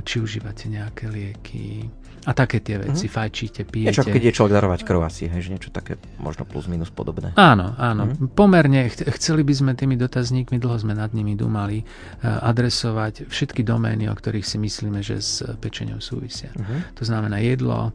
[0.07, 1.85] či užívate nejaké lieky,
[2.27, 3.17] a také tie veci, mm-hmm.
[3.23, 4.03] fajčíte, pijete.
[4.03, 7.31] Niečo, keď je človek darovať krv asi, hej, že niečo také možno plus minus podobné.
[7.39, 8.11] Áno, áno.
[8.11, 8.35] Mm-hmm.
[8.35, 13.63] Pomerne ch- chceli by sme tými dotazníkmi, dlho sme nad nimi dumali, uh, adresovať všetky
[13.63, 16.51] domény, o ktorých si myslíme, že s pečením súvisia.
[16.53, 16.99] Mm-hmm.
[16.99, 17.95] To znamená jedlo,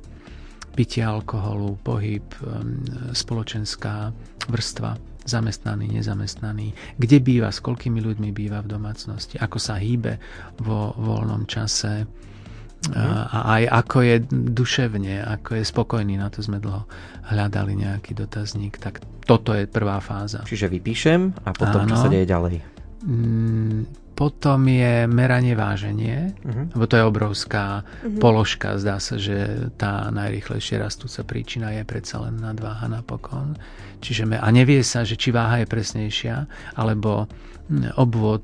[0.72, 2.24] pitie alkoholu, pohyb,
[3.12, 4.16] spoločenská
[4.48, 4.96] vrstva,
[5.28, 10.16] zamestnaný, nezamestnaný, kde býva, s koľkými ľuďmi býva v domácnosti, ako sa hýbe
[10.64, 12.08] vo voľnom čase,
[12.90, 16.90] a aj ako je duševne, ako je spokojný, na to sme dlho
[17.30, 20.42] hľadali nejaký dotazník, tak toto je prvá fáza.
[20.50, 21.94] Čiže vypíšem a potom Áno.
[21.94, 22.58] čo sa deje ďalej?
[23.06, 23.86] Mm,
[24.18, 26.74] potom je meranie váženie, uh-huh.
[26.78, 28.18] lebo to je obrovská uh-huh.
[28.22, 28.78] položka.
[28.78, 33.58] Zdá sa, že tá najrychlejšie rastúca príčina je predsa len nadváha napokon.
[34.02, 36.36] Čiže me, a nevie sa, že či váha je presnejšia,
[36.78, 37.30] alebo
[37.96, 38.44] obvod,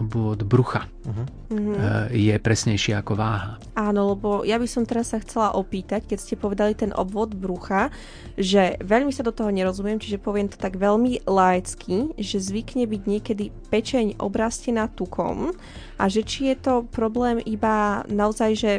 [0.00, 2.08] obvod brucha uh-huh.
[2.08, 3.60] je presnejší ako váha.
[3.76, 7.92] Áno, lebo ja by som teraz sa chcela opýtať, keď ste povedali ten obvod brucha,
[8.40, 13.02] že veľmi sa do toho nerozumiem, čiže poviem to tak veľmi laicky, že zvykne byť
[13.04, 15.52] niekedy pečeň obrastená tukom
[16.00, 18.72] a že či je to problém iba naozaj, že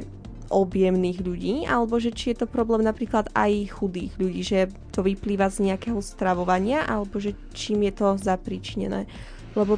[0.52, 5.48] objemných ľudí, alebo že či je to problém napríklad aj chudých ľudí, že to vyplýva
[5.48, 9.08] z nejakého stravovania, alebo že čím je to zapríčinené.
[9.56, 9.76] Lebo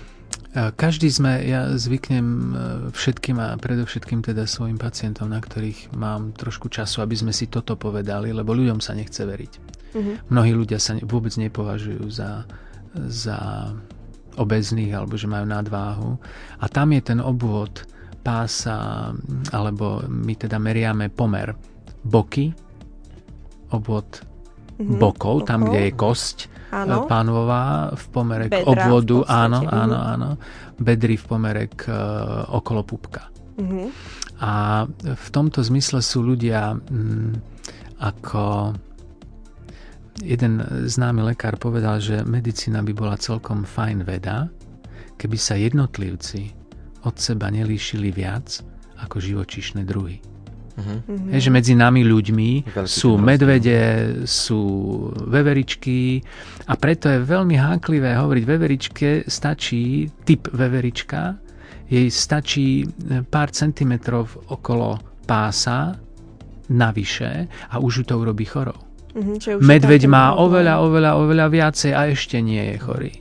[0.53, 2.45] každý sme, ja zvyknem e,
[2.93, 7.73] všetkým a predovšetkým teda svojim pacientom, na ktorých mám trošku času, aby sme si toto
[7.73, 9.53] povedali, lebo ľuďom sa nechce veriť.
[9.97, 10.15] Uh-huh.
[10.29, 12.45] Mnohí ľudia sa vôbec nepovažujú za,
[12.93, 13.73] za
[14.37, 16.21] obezných alebo že majú nadváhu.
[16.61, 17.89] A tam je ten obvod
[18.21, 19.09] pása,
[19.49, 21.49] alebo my teda meriame pomer
[22.05, 22.53] boky,
[23.73, 24.21] obvod
[24.77, 24.97] uh-huh.
[24.97, 26.37] bokov, tam, kde je kosť,
[26.73, 27.05] áno.
[27.05, 29.81] pánová v pomere k obvodu, podstate, áno, uh-huh.
[29.83, 30.29] áno, áno,
[30.81, 33.29] bedry v pomere k uh, okolo pupka.
[33.57, 33.87] Uh-huh.
[34.41, 37.37] A v tomto zmysle sú ľudia m,
[38.01, 38.73] ako
[40.21, 44.51] jeden známy lekár povedal, že medicína by bola celkom fajn veda,
[45.17, 46.53] keby sa jednotlivci
[47.07, 48.61] od seba nelíšili viac
[48.99, 50.32] ako živočišné druhy.
[50.73, 51.29] Uh-huh.
[51.29, 53.79] Je, že medzi nami ľuďmi Veľký sú medvede,
[54.25, 54.61] sú
[55.29, 56.17] veveričky
[56.65, 61.37] a preto je veľmi háklivé hovoriť veveričke stačí, typ veverička,
[61.85, 62.85] jej stačí e,
[63.21, 64.97] pár centimetrov okolo
[65.29, 65.93] pása
[66.73, 68.77] navyše a už ju to urobí chorou.
[69.13, 73.13] Uh-huh, Medveď má oveľa, oveľa, oveľa viacej a ešte nie je chorý.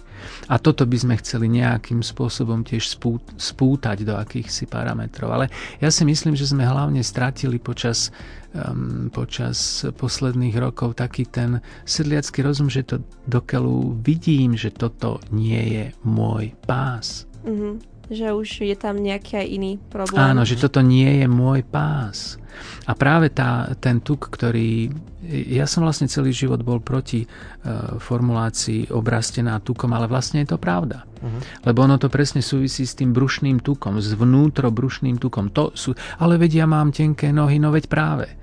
[0.51, 5.31] A toto by sme chceli nejakým spôsobom tiež spút, spútať do akýchsi parametrov.
[5.31, 5.47] Ale
[5.79, 8.11] ja si myslím, že sme hlavne stratili počas,
[8.57, 12.97] um, počas posledných rokov taký ten sedliacký rozum, že to
[13.29, 17.29] dokeľu vidím, že toto nie je môj pás.
[17.43, 20.19] Mm-hmm že už je tam nejaký aj iný problém.
[20.19, 22.41] Áno, že toto nie je môj pás.
[22.85, 24.93] A práve tá, ten tuk, ktorý...
[25.25, 30.59] Ja som vlastne celý život bol proti uh, formulácii obrastená tukom, ale vlastne je to
[30.59, 31.07] pravda.
[31.23, 31.41] Uh-huh.
[31.63, 35.55] Lebo ono to presne súvisí s tým brušným tukom, s vnútrobrušným tukom.
[35.55, 38.42] To sú, ale vedia, mám tenké nohy, no veď práve.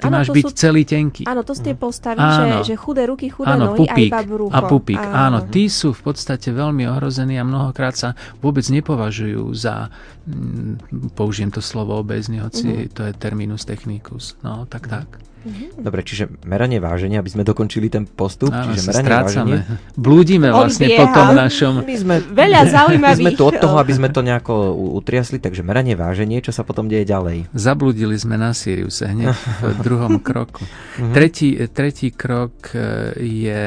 [0.00, 1.22] Ty ano, máš byť sú, celý tenký.
[1.28, 2.64] Áno, to sú tie postavy, áno.
[2.64, 4.56] že, že chudé ruky, chudé áno, nohy pupík, a iba brucho.
[4.56, 5.12] A pupík, áno.
[5.12, 5.38] áno.
[5.52, 9.92] Tí sú v podstate veľmi ohrození a mnohokrát sa vôbec nepovažujú za,
[10.24, 12.92] mm, použijem to slovo obezný, hoci mm-hmm.
[12.96, 14.40] to je terminus technicus.
[14.40, 15.20] No, tak tak.
[15.40, 15.80] Mm-hmm.
[15.80, 18.52] Dobre, čiže meranie váženia, aby sme dokončili ten postup.
[18.52, 19.60] Áno, čiže meranie váženia.
[19.96, 21.72] Blúdime vlastne po tom našom...
[21.80, 23.24] My sme, Veľa zaujímavých...
[23.24, 26.60] My sme tu od toho, aby sme to nejako utriasli, takže meranie váženie, čo sa
[26.60, 27.48] potom deje ďalej?
[27.56, 29.32] Zabludili sme na Siriuse hneď
[29.64, 30.60] v druhom kroku.
[30.62, 31.12] Mm-hmm.
[31.16, 33.62] Tretí, tretí krok e, je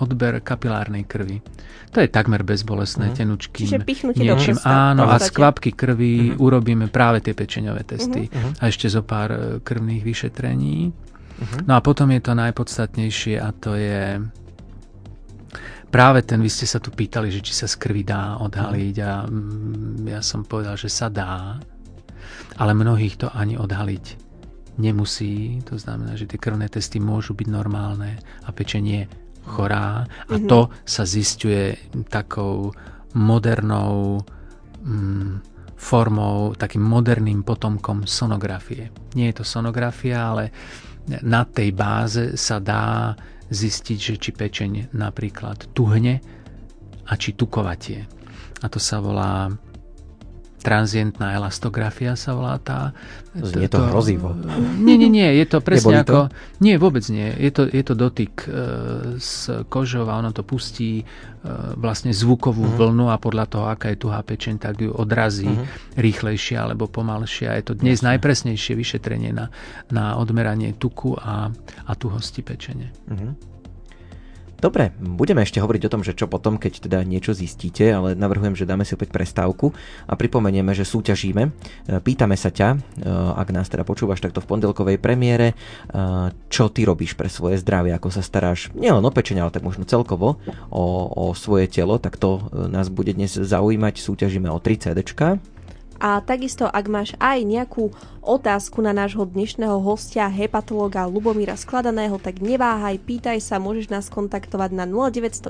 [0.00, 1.40] odber kapilárnej krvi.
[1.92, 3.18] To je takmer bezbolestné, uh-huh.
[3.18, 4.60] tenučkým Čiže pichnutie niečím.
[4.60, 6.44] do Áno, a z kvapky krvi uh-huh.
[6.44, 8.60] urobíme práve tie pečeňové testy uh-huh.
[8.60, 10.92] a ešte zo pár e, krvných vyšetrení.
[10.92, 11.60] Uh-huh.
[11.64, 14.20] No a potom je to najpodstatnejšie a to je
[15.88, 19.12] práve ten, vy ste sa tu pýtali, že či sa z krvi dá odhaliť a
[19.24, 21.56] mm, ja som povedal, že sa dá,
[22.60, 24.28] ale mnohých to ani odhaliť
[24.78, 29.10] nemusí, to znamená, že tie krvné testy môžu byť normálne a pečenie
[29.48, 30.46] chorá a mm-hmm.
[30.46, 32.70] to sa zistuje takou
[33.16, 34.20] modernou
[34.84, 35.32] mm,
[35.78, 38.92] formou, takým moderným potomkom sonografie.
[39.16, 40.44] Nie je to sonografia, ale
[41.24, 43.16] na tej báze sa dá
[43.48, 46.20] zistiť, že či pečeň napríklad tuhne
[47.08, 48.04] a či tukovatie.
[48.60, 49.48] A to sa volá
[50.68, 52.92] transientná elastografia sa volá tá.
[53.32, 54.36] Znie to, to hrozivo.
[54.82, 56.12] Nie, nie, nie, je to presne Neboli ako...
[56.12, 56.22] To?
[56.60, 57.32] Nie, vôbec nie.
[57.38, 58.50] Je to, je to dotyk e,
[59.16, 61.04] s kožou a ono to pustí e,
[61.78, 62.90] vlastne zvukovú uh-huh.
[62.90, 65.96] vlnu a podľa toho, aká je tuhá pečeň, tak ju odrazí uh-huh.
[65.96, 67.46] rýchlejšie alebo pomalšie.
[67.46, 68.18] A je to dnes Jasne.
[68.18, 69.54] najpresnejšie vyšetrenie na,
[69.88, 71.48] na odmeranie tuku a,
[71.86, 72.90] a tuhosti pečene.
[73.06, 73.38] Uh-huh.
[74.58, 78.58] Dobre, budeme ešte hovoriť o tom, že čo potom, keď teda niečo zistíte, ale navrhujem,
[78.58, 79.70] že dáme si opäť prestávku
[80.10, 81.42] a pripomenieme, že súťažíme.
[81.46, 81.50] E,
[82.02, 82.78] pýtame sa ťa, e,
[83.38, 85.94] ak nás teda počúvaš takto v pondelkovej premiére, e,
[86.50, 89.86] čo ty robíš pre svoje zdravie, ako sa staráš nielen o pečenie, ale tak možno
[89.86, 90.42] celkovo
[90.74, 93.94] o, o svoje telo, tak to nás bude dnes zaujímať.
[94.02, 95.06] Súťažíme o 3 CD
[96.02, 97.94] A takisto, ak máš aj nejakú
[98.28, 104.76] otázku na nášho dnešného hostia, hepatológa Lubomíra Skladaného, tak neváhaj, pýtaj sa, môžeš nás kontaktovať
[104.76, 105.48] na 0911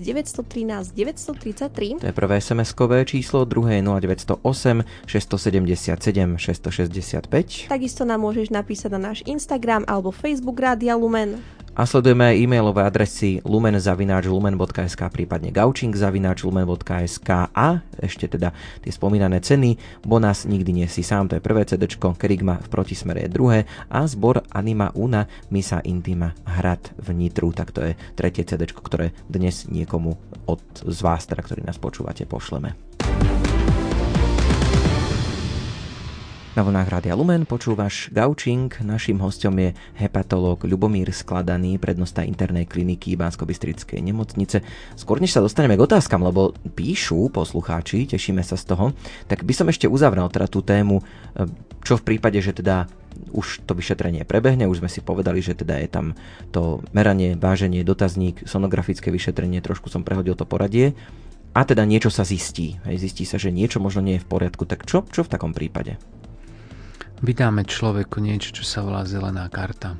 [0.00, 2.00] 913 933.
[2.00, 4.40] To je prvé SMS-kové číslo, druhé je 0908
[5.04, 7.68] 677 665.
[7.68, 11.36] Takisto nám môžeš napísať na náš Instagram alebo Facebook Rádia Lumen.
[11.76, 19.76] A sledujeme aj e-mailové adresy lumen.lumen.sk prípadne gaučing.lumen.sk a ešte teda tie spomínané ceny.
[20.00, 21.84] Bonas nikdy nie si sám, to je prvé CD,
[22.14, 23.58] Kerigma v protismere je druhé
[23.90, 29.10] a zbor Anima Una Misa Intima Hrad v Nitru, tak to je tretie CD, ktoré
[29.26, 30.14] dnes niekomu
[30.46, 32.95] od z vás, teda, ktorí nás počúvate, pošleme.
[36.56, 38.72] Na vlnách Rádia Lumen počúvaš Gaučing.
[38.80, 44.64] Naším hostom je hepatológ Ľubomír Skladaný, prednosta internej kliniky bansko nemocnice.
[44.96, 48.96] Skôr než sa dostaneme k otázkam, lebo píšu poslucháči, tešíme sa z toho,
[49.28, 51.04] tak by som ešte uzavrel teda tú tému,
[51.36, 51.44] e,
[51.84, 52.88] čo v prípade, že teda
[53.36, 56.16] už to vyšetrenie prebehne, už sme si povedali, že teda je tam
[56.56, 60.96] to meranie, váženie, dotazník, sonografické vyšetrenie, trošku som prehodil to poradie
[61.56, 62.76] a teda niečo sa zistí.
[62.84, 65.56] Hej, zistí sa, že niečo možno nie je v poriadku, tak čo, čo v takom
[65.56, 65.96] prípade?
[67.20, 69.96] Vydáme človeku niečo, čo sa volá zelená karta.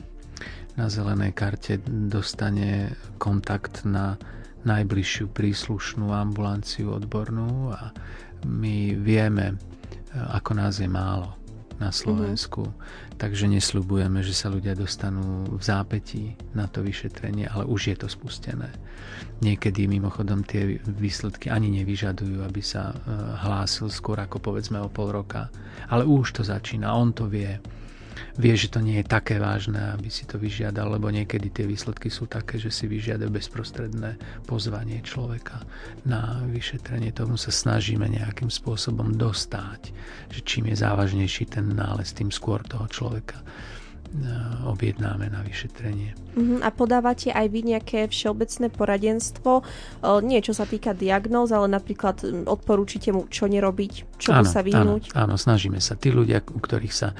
[0.76, 4.20] Na zelenej karte dostane kontakt na
[4.66, 7.94] najbližšiu príslušnú ambulanciu odbornú a
[8.44, 9.56] my vieme,
[10.12, 11.35] ako nás je málo
[11.76, 12.68] na Slovensku.
[12.68, 13.16] Mm-hmm.
[13.16, 18.08] Takže nesľubujeme, že sa ľudia dostanú v zápetí na to vyšetrenie, ale už je to
[18.08, 18.68] spustené.
[19.40, 22.94] Niekedy mimochodom tie výsledky ani nevyžadujú, aby sa e,
[23.44, 25.48] hlásil skôr ako povedzme o pol roka.
[25.88, 27.56] Ale už to začína, on to vie
[28.36, 32.12] vie, že to nie je také vážne, aby si to vyžiadal, lebo niekedy tie výsledky
[32.12, 35.64] sú také, že si vyžiadajú bezprostredné pozvanie človeka
[36.04, 37.12] na vyšetrenie.
[37.16, 39.92] Tomu sa snažíme nejakým spôsobom dostať,
[40.30, 43.40] že čím je závažnejší ten nález, tým skôr toho človeka
[44.16, 46.16] Eh, objednáme na vyšetrenie.
[46.38, 46.56] Uh-huh.
[46.64, 52.22] A podávate aj vy nejaké všeobecné poradenstvo, eh, nie čo sa týka diagnóz, ale napríklad
[52.48, 55.12] odporúčite mu, čo nerobiť, čo áno, sa vyhnúť?
[55.12, 55.94] Áno, áno, snažíme sa.
[55.94, 57.12] Tí ľudia, u ktorých sa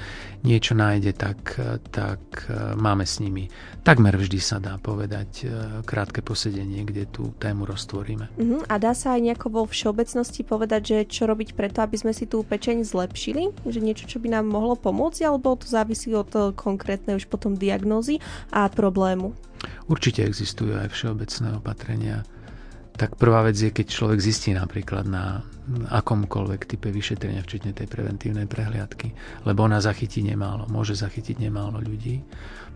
[0.43, 1.61] niečo nájde, tak,
[1.93, 3.47] tak eh, máme s nimi.
[3.87, 5.47] Takmer vždy sa dá povedať
[5.87, 8.35] krátke posedenie, kde tú tému roztvoríme.
[8.35, 8.59] Uh-huh.
[8.67, 12.27] A dá sa aj nejako vo všeobecnosti povedať, že čo robiť preto, aby sme si
[12.27, 13.55] tú pečeň zlepšili?
[13.63, 17.59] Že niečo, čo by nám mohlo pomôcť, alebo to závisí od konkrétneho konkrétne už potom
[17.59, 18.23] diagnózy
[18.55, 19.35] a problému.
[19.91, 22.17] Určite existujú aj všeobecné opatrenia.
[22.97, 25.45] Tak prvá vec je, keď človek zistí napríklad na
[25.93, 29.13] akomkoľvek type vyšetrenia, včetne tej preventívnej prehliadky,
[29.45, 32.25] lebo ona zachytí nemálo, môže zachytiť nemálo ľudí,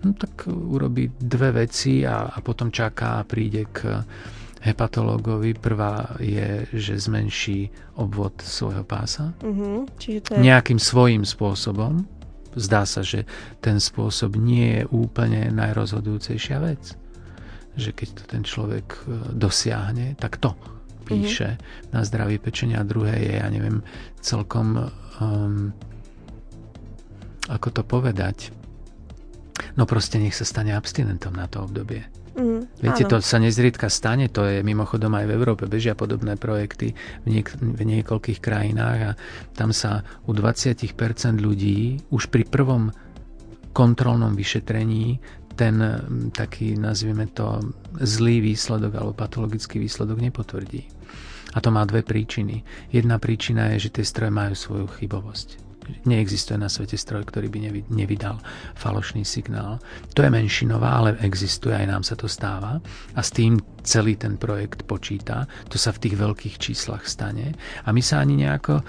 [0.05, 4.05] no tak urobí dve veci a, a potom čaká a príde k
[4.61, 5.57] hepatológovi.
[5.57, 9.33] Prvá je, že zmenší obvod svojho pása.
[9.41, 9.89] Uh-huh.
[9.97, 10.45] Čiže to je...
[10.45, 12.05] Nejakým svojím spôsobom
[12.59, 13.25] zdá sa, že
[13.62, 16.99] ten spôsob nie je úplne najrozhodujúcejšia vec.
[17.79, 19.01] Že keď to ten človek e,
[19.35, 20.55] dosiahne, tak to
[21.05, 21.93] píše mm-hmm.
[21.95, 22.83] na zdravie pečenia.
[22.83, 23.83] A druhé je, ja neviem,
[24.23, 25.75] celkom um,
[27.51, 28.55] ako to povedať.
[29.75, 32.07] No proste nech sa stane abstinentom na to obdobie.
[32.39, 33.11] Mm, Viete, áno.
[33.11, 36.95] to sa nezriedka stane, to je mimochodom aj v Európe, bežia podobné projekty
[37.27, 39.16] v, niek- v niekoľkých krajinách a
[39.59, 40.95] tam sa u 20%
[41.43, 42.95] ľudí už pri prvom
[43.75, 45.18] kontrolnom vyšetrení
[45.55, 45.77] ten
[46.33, 47.61] taký, nazvime to,
[48.01, 50.83] zlý výsledok alebo patologický výsledok nepotvrdí.
[51.51, 52.63] A to má dve príčiny.
[52.95, 55.71] Jedna príčina je, že tie stroje majú svoju chybovosť
[56.05, 57.59] neexistuje na svete stroj, ktorý by
[57.91, 58.39] nevydal
[58.79, 59.83] falošný signál.
[60.15, 62.79] To je menšinová, ale existuje, aj nám sa to stáva.
[63.17, 63.59] A s tým
[63.91, 65.51] celý ten projekt počíta.
[65.66, 67.59] To sa v tých veľkých číslach stane.
[67.82, 68.84] A my sa ani nejako e,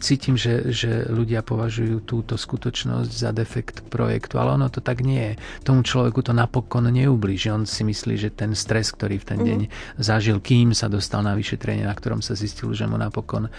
[0.00, 5.20] cítim, že, že ľudia považujú túto skutočnosť za defekt projektu, ale ono to tak nie
[5.20, 5.34] je.
[5.68, 7.52] Tomu človeku to napokon neublíži.
[7.52, 9.44] On si myslí, že ten stres, ktorý v ten mm.
[9.44, 9.60] deň
[10.00, 13.52] zažil, kým sa dostal na vyšetrenie, na ktorom sa zistil, že mu napokon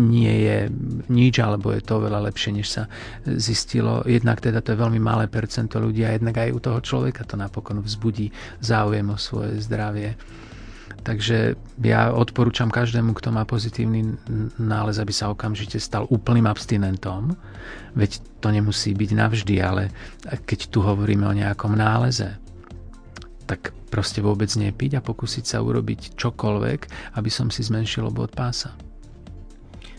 [0.00, 0.58] nie je
[1.12, 2.88] nič, alebo je to oveľa lepšie, než sa
[3.26, 4.00] zistilo.
[4.08, 7.34] Jednak teda to je veľmi malé percento ľudí a jednak aj u toho človeka to
[7.36, 8.30] napokon vzbudí
[8.62, 10.44] záujem o svoje zdravie zdravie.
[11.06, 11.54] Takže
[11.86, 14.18] ja odporúčam každému, kto má pozitívny
[14.58, 17.38] nález, aby sa okamžite stal úplným abstinentom.
[17.94, 19.94] Veď to nemusí byť navždy, ale
[20.26, 22.34] keď tu hovoríme o nejakom náleze,
[23.46, 26.80] tak proste vôbec nepiť a pokúsiť sa urobiť čokoľvek,
[27.14, 28.74] aby som si zmenšil obvod pása.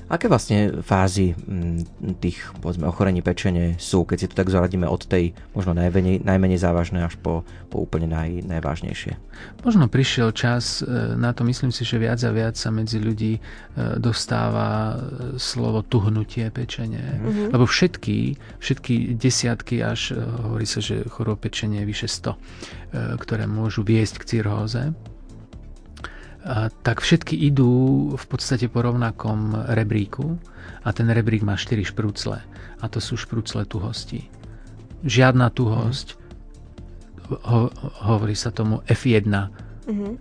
[0.07, 5.03] Aké vlastne fázy mm, tých povedzme, ochorení pečene sú, keď si to tak zaradíme od
[5.03, 9.19] tej možno najmenej, najmenej závažnej až po, po úplne naj, najvážnejšie?
[9.67, 10.87] Možno prišiel čas e,
[11.19, 13.41] na to, myslím si, že viac a viac sa medzi ľudí e,
[13.99, 14.95] dostáva e,
[15.35, 17.03] slovo tuhnutie pečenie.
[17.03, 17.47] Mm-hmm.
[17.51, 23.83] Lebo všetky, všetky desiatky až, hovorí sa, že chorob pečenie je vyše 100, ktoré môžu
[23.83, 24.95] viesť k cirhóze
[26.83, 30.39] tak všetky idú v podstate po rovnakom rebríku
[30.87, 32.39] a ten rebrík má 4 šprúcle
[32.79, 34.31] a to sú šprúcle tuhosti.
[35.03, 36.15] Žiadna tuhosť,
[37.27, 37.67] ho,
[38.07, 40.13] hovorí sa tomu F1 mm-hmm.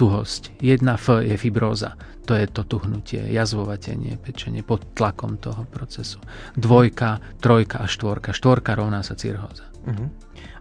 [0.00, 0.56] tuhosť.
[0.64, 1.92] 1F je fibróza,
[2.24, 6.22] to je to tuhnutie, jazvovatenie, pečenie pod tlakom toho procesu.
[6.56, 8.32] Dvojka, trojka a štvorka.
[8.32, 9.68] Štvorka rovná sa cirhóza.
[9.84, 10.08] Mm-hmm.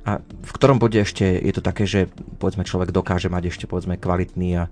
[0.08, 4.00] A v ktorom bode ešte je to také, že povedzme človek dokáže mať ešte povedzme
[4.00, 4.64] kvalitný a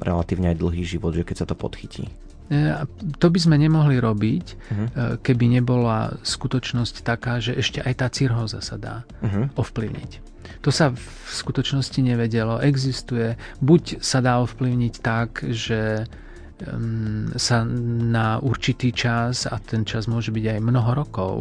[0.00, 2.06] relatívne aj dlhý život, že keď sa to podchytí.
[2.06, 2.72] E,
[3.18, 4.86] to by sme nemohli robiť, uh-huh.
[5.22, 9.48] keby nebola skutočnosť taká, že ešte aj tá cirhóza sa dá uh-huh.
[9.56, 10.32] ovplyvniť.
[10.62, 12.62] To sa v skutočnosti nevedelo.
[12.62, 16.06] Existuje, buď sa dá ovplyvniť tak, že
[17.36, 21.34] sa na určitý čas, a ten čas môže byť aj mnoho rokov,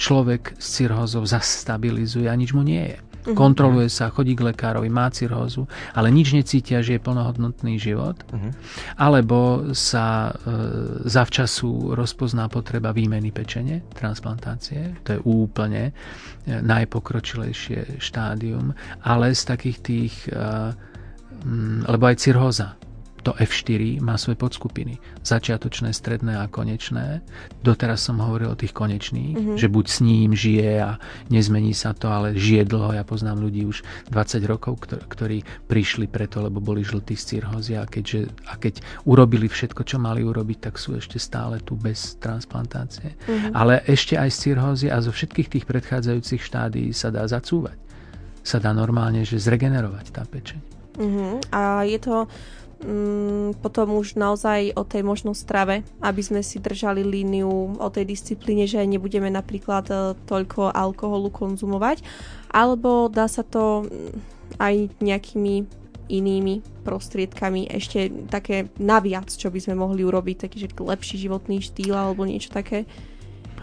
[0.00, 2.98] človek s cirhózou zastabilizuje a nič mu nie je.
[3.22, 3.38] Uh-huh.
[3.38, 8.18] Kontroluje sa, chodí k lekárovi, má cirhózu, ale nič necítia, že je plnohodnotný život.
[8.34, 8.50] Uh-huh.
[8.98, 10.52] Alebo sa e,
[11.06, 14.98] zavčasu rozpozná potreba výmeny pečene, transplantácie.
[15.06, 15.92] To je úplne e,
[16.50, 18.74] najpokročilejšie štádium.
[19.06, 20.14] Ale z takých tých...
[20.28, 20.90] E,
[21.82, 22.78] lebo aj cirhóza
[23.22, 24.98] to F4 má svoje podskupiny.
[25.22, 27.22] Začiatočné, stredné a konečné.
[27.62, 29.58] Doteraz som hovoril o tých konečných, mm-hmm.
[29.58, 30.98] že buď s ním žije a
[31.30, 32.98] nezmení sa to, ale žije dlho.
[32.98, 37.86] Ja poznám ľudí už 20 rokov, ktorí prišli preto, lebo boli žltí z cirhózy a,
[37.86, 43.14] keďže, a keď urobili všetko, čo mali urobiť, tak sú ešte stále tu bez transplantácie.
[43.14, 43.54] Mm-hmm.
[43.54, 47.78] Ale ešte aj z cirhózy a zo všetkých tých predchádzajúcich štádií sa dá zacúvať.
[48.42, 50.58] Sa dá normálne, že zregenerovať tá pečeň.
[50.98, 51.54] Mm-hmm.
[51.54, 52.28] A je to
[52.82, 58.04] mm, potom už naozaj o tej možno strave, aby sme si držali líniu o tej
[58.04, 59.94] disciplíne, že nebudeme napríklad e,
[60.26, 62.02] toľko alkoholu konzumovať,
[62.50, 64.12] alebo dá sa to mm,
[64.58, 71.64] aj nejakými inými prostriedkami ešte také naviac, čo by sme mohli urobiť, taký lepší životný
[71.64, 72.84] štýl alebo niečo také?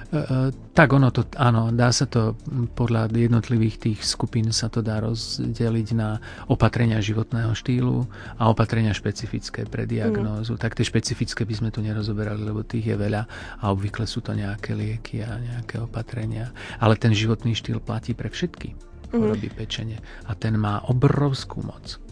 [0.10, 2.34] E, e, tak ono to, áno, dá sa to
[2.74, 6.18] podľa jednotlivých tých skupín sa to dá rozdeliť na
[6.50, 8.10] opatrenia životného štýlu
[8.42, 10.58] a opatrenia špecifické pre diagnózu.
[10.58, 10.62] Mm.
[10.66, 13.22] Tak tie špecifické by sme tu nerozoberali, lebo tých je veľa
[13.62, 16.50] a obvykle sú to nejaké lieky a nejaké opatrenia.
[16.82, 19.14] Ale ten životný štýl platí pre všetky mhm.
[19.14, 19.56] choroby mm.
[19.62, 22.09] pečene a ten má obrovskú moc.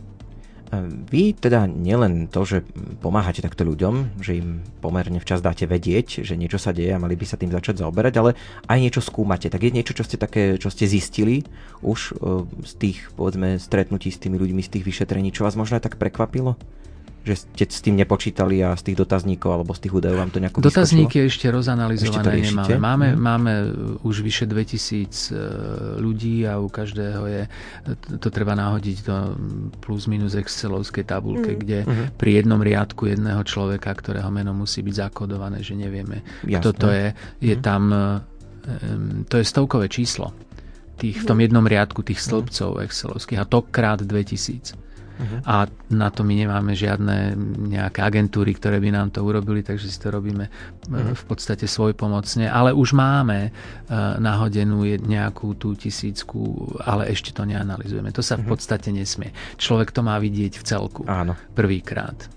[1.07, 2.57] Vy teda nielen to, že
[2.99, 7.15] pomáhate takto ľuďom, že im pomerne včas dáte vedieť, že niečo sa deje a mali
[7.15, 8.31] by sa tým začať zaoberať, ale
[8.67, 9.47] aj niečo skúmate.
[9.47, 11.47] Tak je niečo, čo ste, také, čo ste zistili
[11.79, 15.79] už e, z tých, povedzme, stretnutí s tými ľuďmi, z tých vyšetrení, čo vás možno
[15.79, 16.59] aj tak prekvapilo?
[17.27, 20.39] Že ste s tým nepočítali a z tých dotazníkov alebo z tých údajov vám to
[20.39, 22.75] nejako Dotazníky ešte rozanalizované ešte nemáme.
[22.79, 23.19] Máme, mm.
[23.19, 23.53] máme
[24.07, 24.55] už vyše 2000
[24.87, 25.39] e,
[25.99, 27.43] ľudí a u každého je,
[28.23, 29.15] to treba nahodiť do
[29.83, 31.59] plus minus excelovskej tabulke, mm.
[31.59, 32.05] kde mm.
[32.15, 36.63] pri jednom riadku jedného človeka, ktorého meno musí byť zakodované, že nevieme, Jasné.
[36.63, 37.07] kto to je,
[37.43, 37.61] je mm.
[37.61, 37.81] tam,
[39.27, 40.31] to je stovkové číslo.
[40.97, 41.45] Tých, v tom mhm.
[41.45, 44.86] jednom riadku tých stĺpcov excelovských a to krát 2000.
[45.17, 45.39] Uh-huh.
[45.43, 47.33] A na to my nemáme žiadne
[47.73, 51.17] nejaké agentúry, ktoré by nám to urobili, takže si to robíme uh-huh.
[51.17, 52.45] v podstate svoj pomocne.
[52.45, 58.13] Ale už máme uh, nahodenú nejakú tú tisícku, ale ešte to neanalizujeme.
[58.13, 58.45] To sa uh-huh.
[58.45, 59.33] v podstate nesmie.
[59.57, 61.01] Človek to má vidieť v celku.
[61.09, 61.33] Áno.
[61.57, 62.36] Prvýkrát.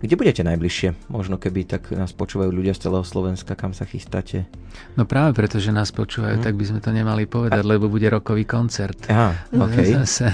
[0.00, 1.12] Kde budete najbližšie?
[1.12, 4.48] Možno keby tak nás počúvajú ľudia z celého Slovenska, kam sa chystáte?
[4.96, 6.44] No práve preto, že nás počúvajú, hmm.
[6.48, 7.68] tak by sme to nemali povedať, A...
[7.68, 8.96] lebo bude rokový koncert.
[9.12, 9.92] Aha, okay.
[10.00, 10.32] Zase.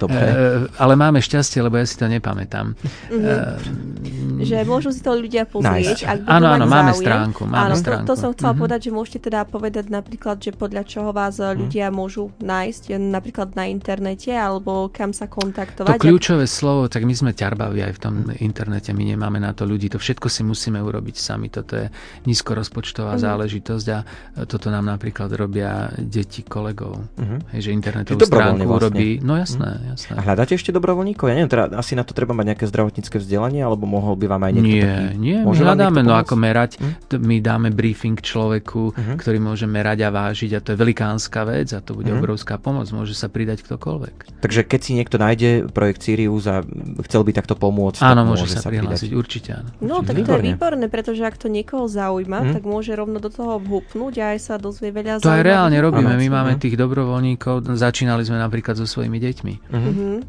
[0.00, 0.16] Dobre.
[0.16, 2.72] E, ale máme šťastie, lebo ja si to nepamätám.
[3.12, 4.40] Mm-hmm.
[4.40, 7.44] E, že môžu si to ľudia pozrieť, ak Áno, áno, máme stránku.
[7.44, 8.08] Máme áno, stránku.
[8.08, 8.62] To, to som chcela mm-hmm.
[8.64, 11.58] povedať, že môžete teda povedať napríklad, že podľa čoho vás mm-hmm.
[11.60, 16.00] ľudia môžu nájsť, napríklad na internete, alebo kam sa kontaktovať.
[16.00, 16.54] To kľúčové ak...
[16.56, 19.90] slovo, tak my sme ťarbaví aj v tom internete my nemáme na to ľudí.
[19.92, 21.50] To všetko si musíme urobiť sami.
[21.50, 21.86] Toto je
[22.28, 23.20] nízkorozpočtová mm.
[23.20, 23.98] záležitosť a
[24.46, 27.02] toto nám napríklad robia deti kolegov.
[27.18, 27.38] Mm-hmm.
[27.56, 28.78] Hej, že internetovú stránku vlastne.
[28.78, 29.08] urobí.
[29.20, 29.90] No jasné, mm.
[29.96, 30.12] jasné.
[30.16, 31.26] A hľadáte ešte dobrovoľníkov?
[31.28, 34.42] Ja neviem, teda asi na to treba mať nejaké zdravotnícke vzdelanie, alebo mohol by vám
[34.48, 35.18] aj niekto nie, taký...
[35.18, 36.70] Nie, my hľadáme, no ako merať.
[36.78, 36.92] Hm?
[37.22, 39.16] My dáme briefing človeku, uh-huh.
[39.18, 42.20] ktorý môže merať a vážiť a to je velikánska vec a to bude uh-huh.
[42.20, 42.88] obrovská pomoc.
[42.92, 44.42] Môže sa pridať ktokoľvek.
[44.42, 46.60] Takže keď si niekto nájde projekt Sirius a
[47.06, 49.68] chcel by takto pomôcť, áno, môže, môže sa, sa prihlásiť, určite áno.
[49.80, 52.54] No, tak to je výborné, pretože ak to niekoho zaujíma, uh-huh.
[52.54, 56.12] tak môže rovno do toho vhupnúť a aj sa dozvie veľa To aj reálne robíme.
[56.14, 59.54] My máme tých dobrovoľníkov, začínali sme napríklad so svojimi deťmi.
[59.72, 60.20] Uh-huh.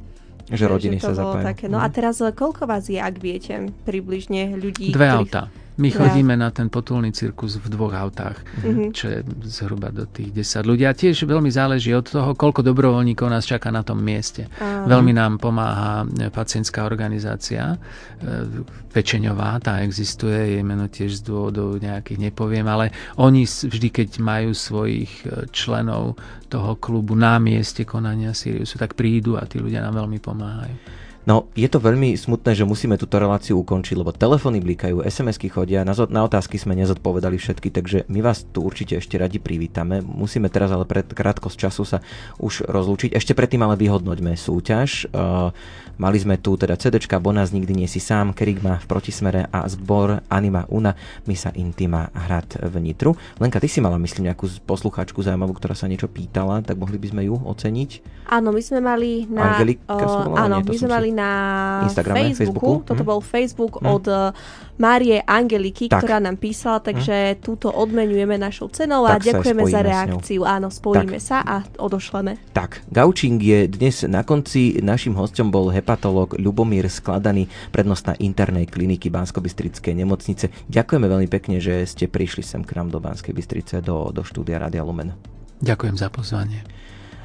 [0.51, 1.45] Že rodiny sa zapájajú.
[1.55, 1.65] Také.
[1.71, 4.91] No a teraz koľko vás je, ak viete, približne ľudí?
[4.91, 5.19] Dve ktorých...
[5.23, 5.62] auta.
[5.77, 8.89] My chodíme na ten potulný cirkus v dvoch autách, mm-hmm.
[8.93, 9.19] čo je
[9.49, 10.85] zhruba do tých 10 ľudí.
[10.85, 14.45] A tiež veľmi záleží od toho, koľko dobrovoľníkov nás čaká na tom mieste.
[14.61, 14.85] Aha.
[14.85, 17.77] Veľmi nám pomáha pacientská organizácia e,
[18.93, 24.53] Pečeňová, tá existuje, jej meno tiež z dôvodov nejakých nepoviem, ale oni vždy, keď majú
[24.53, 26.21] svojich e, členov
[26.53, 31.02] toho klubu na mieste konania Siriusu, tak prídu a tí ľudia nám veľmi pomáhajú.
[31.23, 35.87] No, je to veľmi smutné, že musíme túto reláciu ukončiť, lebo telefóny blikajú, SMS-ky chodia,
[35.87, 40.03] na, na otázky sme nezodpovedali všetky, takže my vás tu určite ešte radi privítame.
[40.03, 42.03] Musíme teraz ale pred krátkosť času sa
[42.43, 43.15] už rozlúčiť.
[43.15, 45.07] Ešte predtým ale vyhodnoťme súťaž.
[45.15, 45.55] Uh,
[45.93, 50.25] Mali sme tu teda CD Bonaz Nikdy nie si sám, Kerigma v protismere a zbor
[50.25, 50.97] Anima Una
[51.29, 53.13] Misa Intima Hrad v Nitru.
[53.37, 57.07] Lenka, ty si mala myslím nejakú poslucháčku zaujímavú, ktorá sa niečo pýtala, tak mohli by
[57.13, 57.89] sme ju oceniť?
[58.33, 59.53] Áno, my sme mali na...
[59.53, 61.29] Angelika uh, áno, my sme mali na
[61.85, 62.81] Instagrame, Facebooku.
[62.81, 62.87] Facebooku.
[62.89, 63.09] Toto hm.
[63.09, 63.85] bol Facebook hm.
[63.85, 64.05] od
[64.81, 66.01] Márie Angeliky, tak.
[66.01, 67.45] ktorá nám písala, takže hm.
[67.45, 70.41] túto odmenujeme našou cenou a tak ďakujeme za reakciu.
[70.43, 71.25] Áno, spojíme tak.
[71.25, 72.41] sa a odošleme.
[72.51, 74.81] Tak, Gaučing je dnes na konci.
[74.81, 79.39] Našim hostom bol hepatolog Ľubomír Skladaný, prednostná internej kliniky bansko
[79.93, 80.49] nemocnice.
[80.67, 84.57] Ďakujeme veľmi pekne, že ste prišli sem k nám do Banskej Bystrice, do, do štúdia
[84.57, 85.13] Radia Lumen.
[85.61, 86.82] Ďakujem za pozvanie.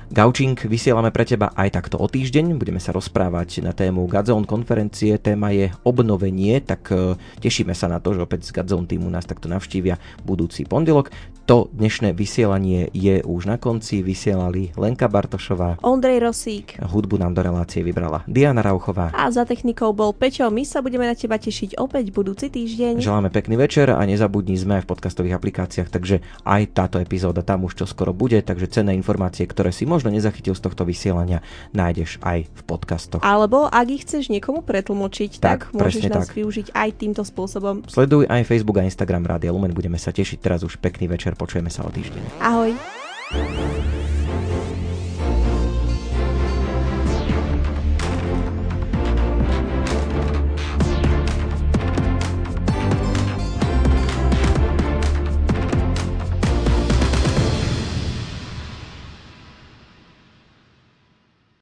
[0.08, 2.56] Gaučing vysielame pre teba aj takto o týždeň.
[2.56, 5.20] Budeme sa rozprávať na tému Godzone konferencie.
[5.20, 7.12] Téma je obnovenie, tak e,
[7.44, 11.12] tešíme sa na to, že opäť z Godzone týmu nás takto navštívia budúci pondelok.
[11.48, 14.04] To dnešné vysielanie je už na konci.
[14.04, 16.76] Vysielali Lenka Bartošová, Ondrej Rosík.
[16.76, 19.16] Hudbu nám do relácie vybrala Diana Rauchová.
[19.16, 20.44] A za technikou bol Pečo.
[20.52, 23.00] My sa budeme na teba tešiť opäť budúci týždeň.
[23.00, 27.80] Želáme pekný večer a nezabudni sme v podcastových aplikáciách, takže aj táto epizóda tam už
[27.80, 31.40] čo skoro bude, takže cenné informácie, ktoré si možno nezachytil z tohto vysielania,
[31.72, 33.24] nájdeš aj v podcastoch.
[33.24, 36.36] Alebo ak ich chceš niekomu pretlmočiť, tak, tak môžeš nás tak.
[36.36, 37.88] využiť aj týmto spôsobom.
[37.88, 41.70] Sleduj aj Facebook a Instagram Rádia Lumen, budeme sa tešiť teraz už pekný večer Počujeme
[41.70, 42.42] sa o týždeň.
[42.42, 42.74] Ahoj.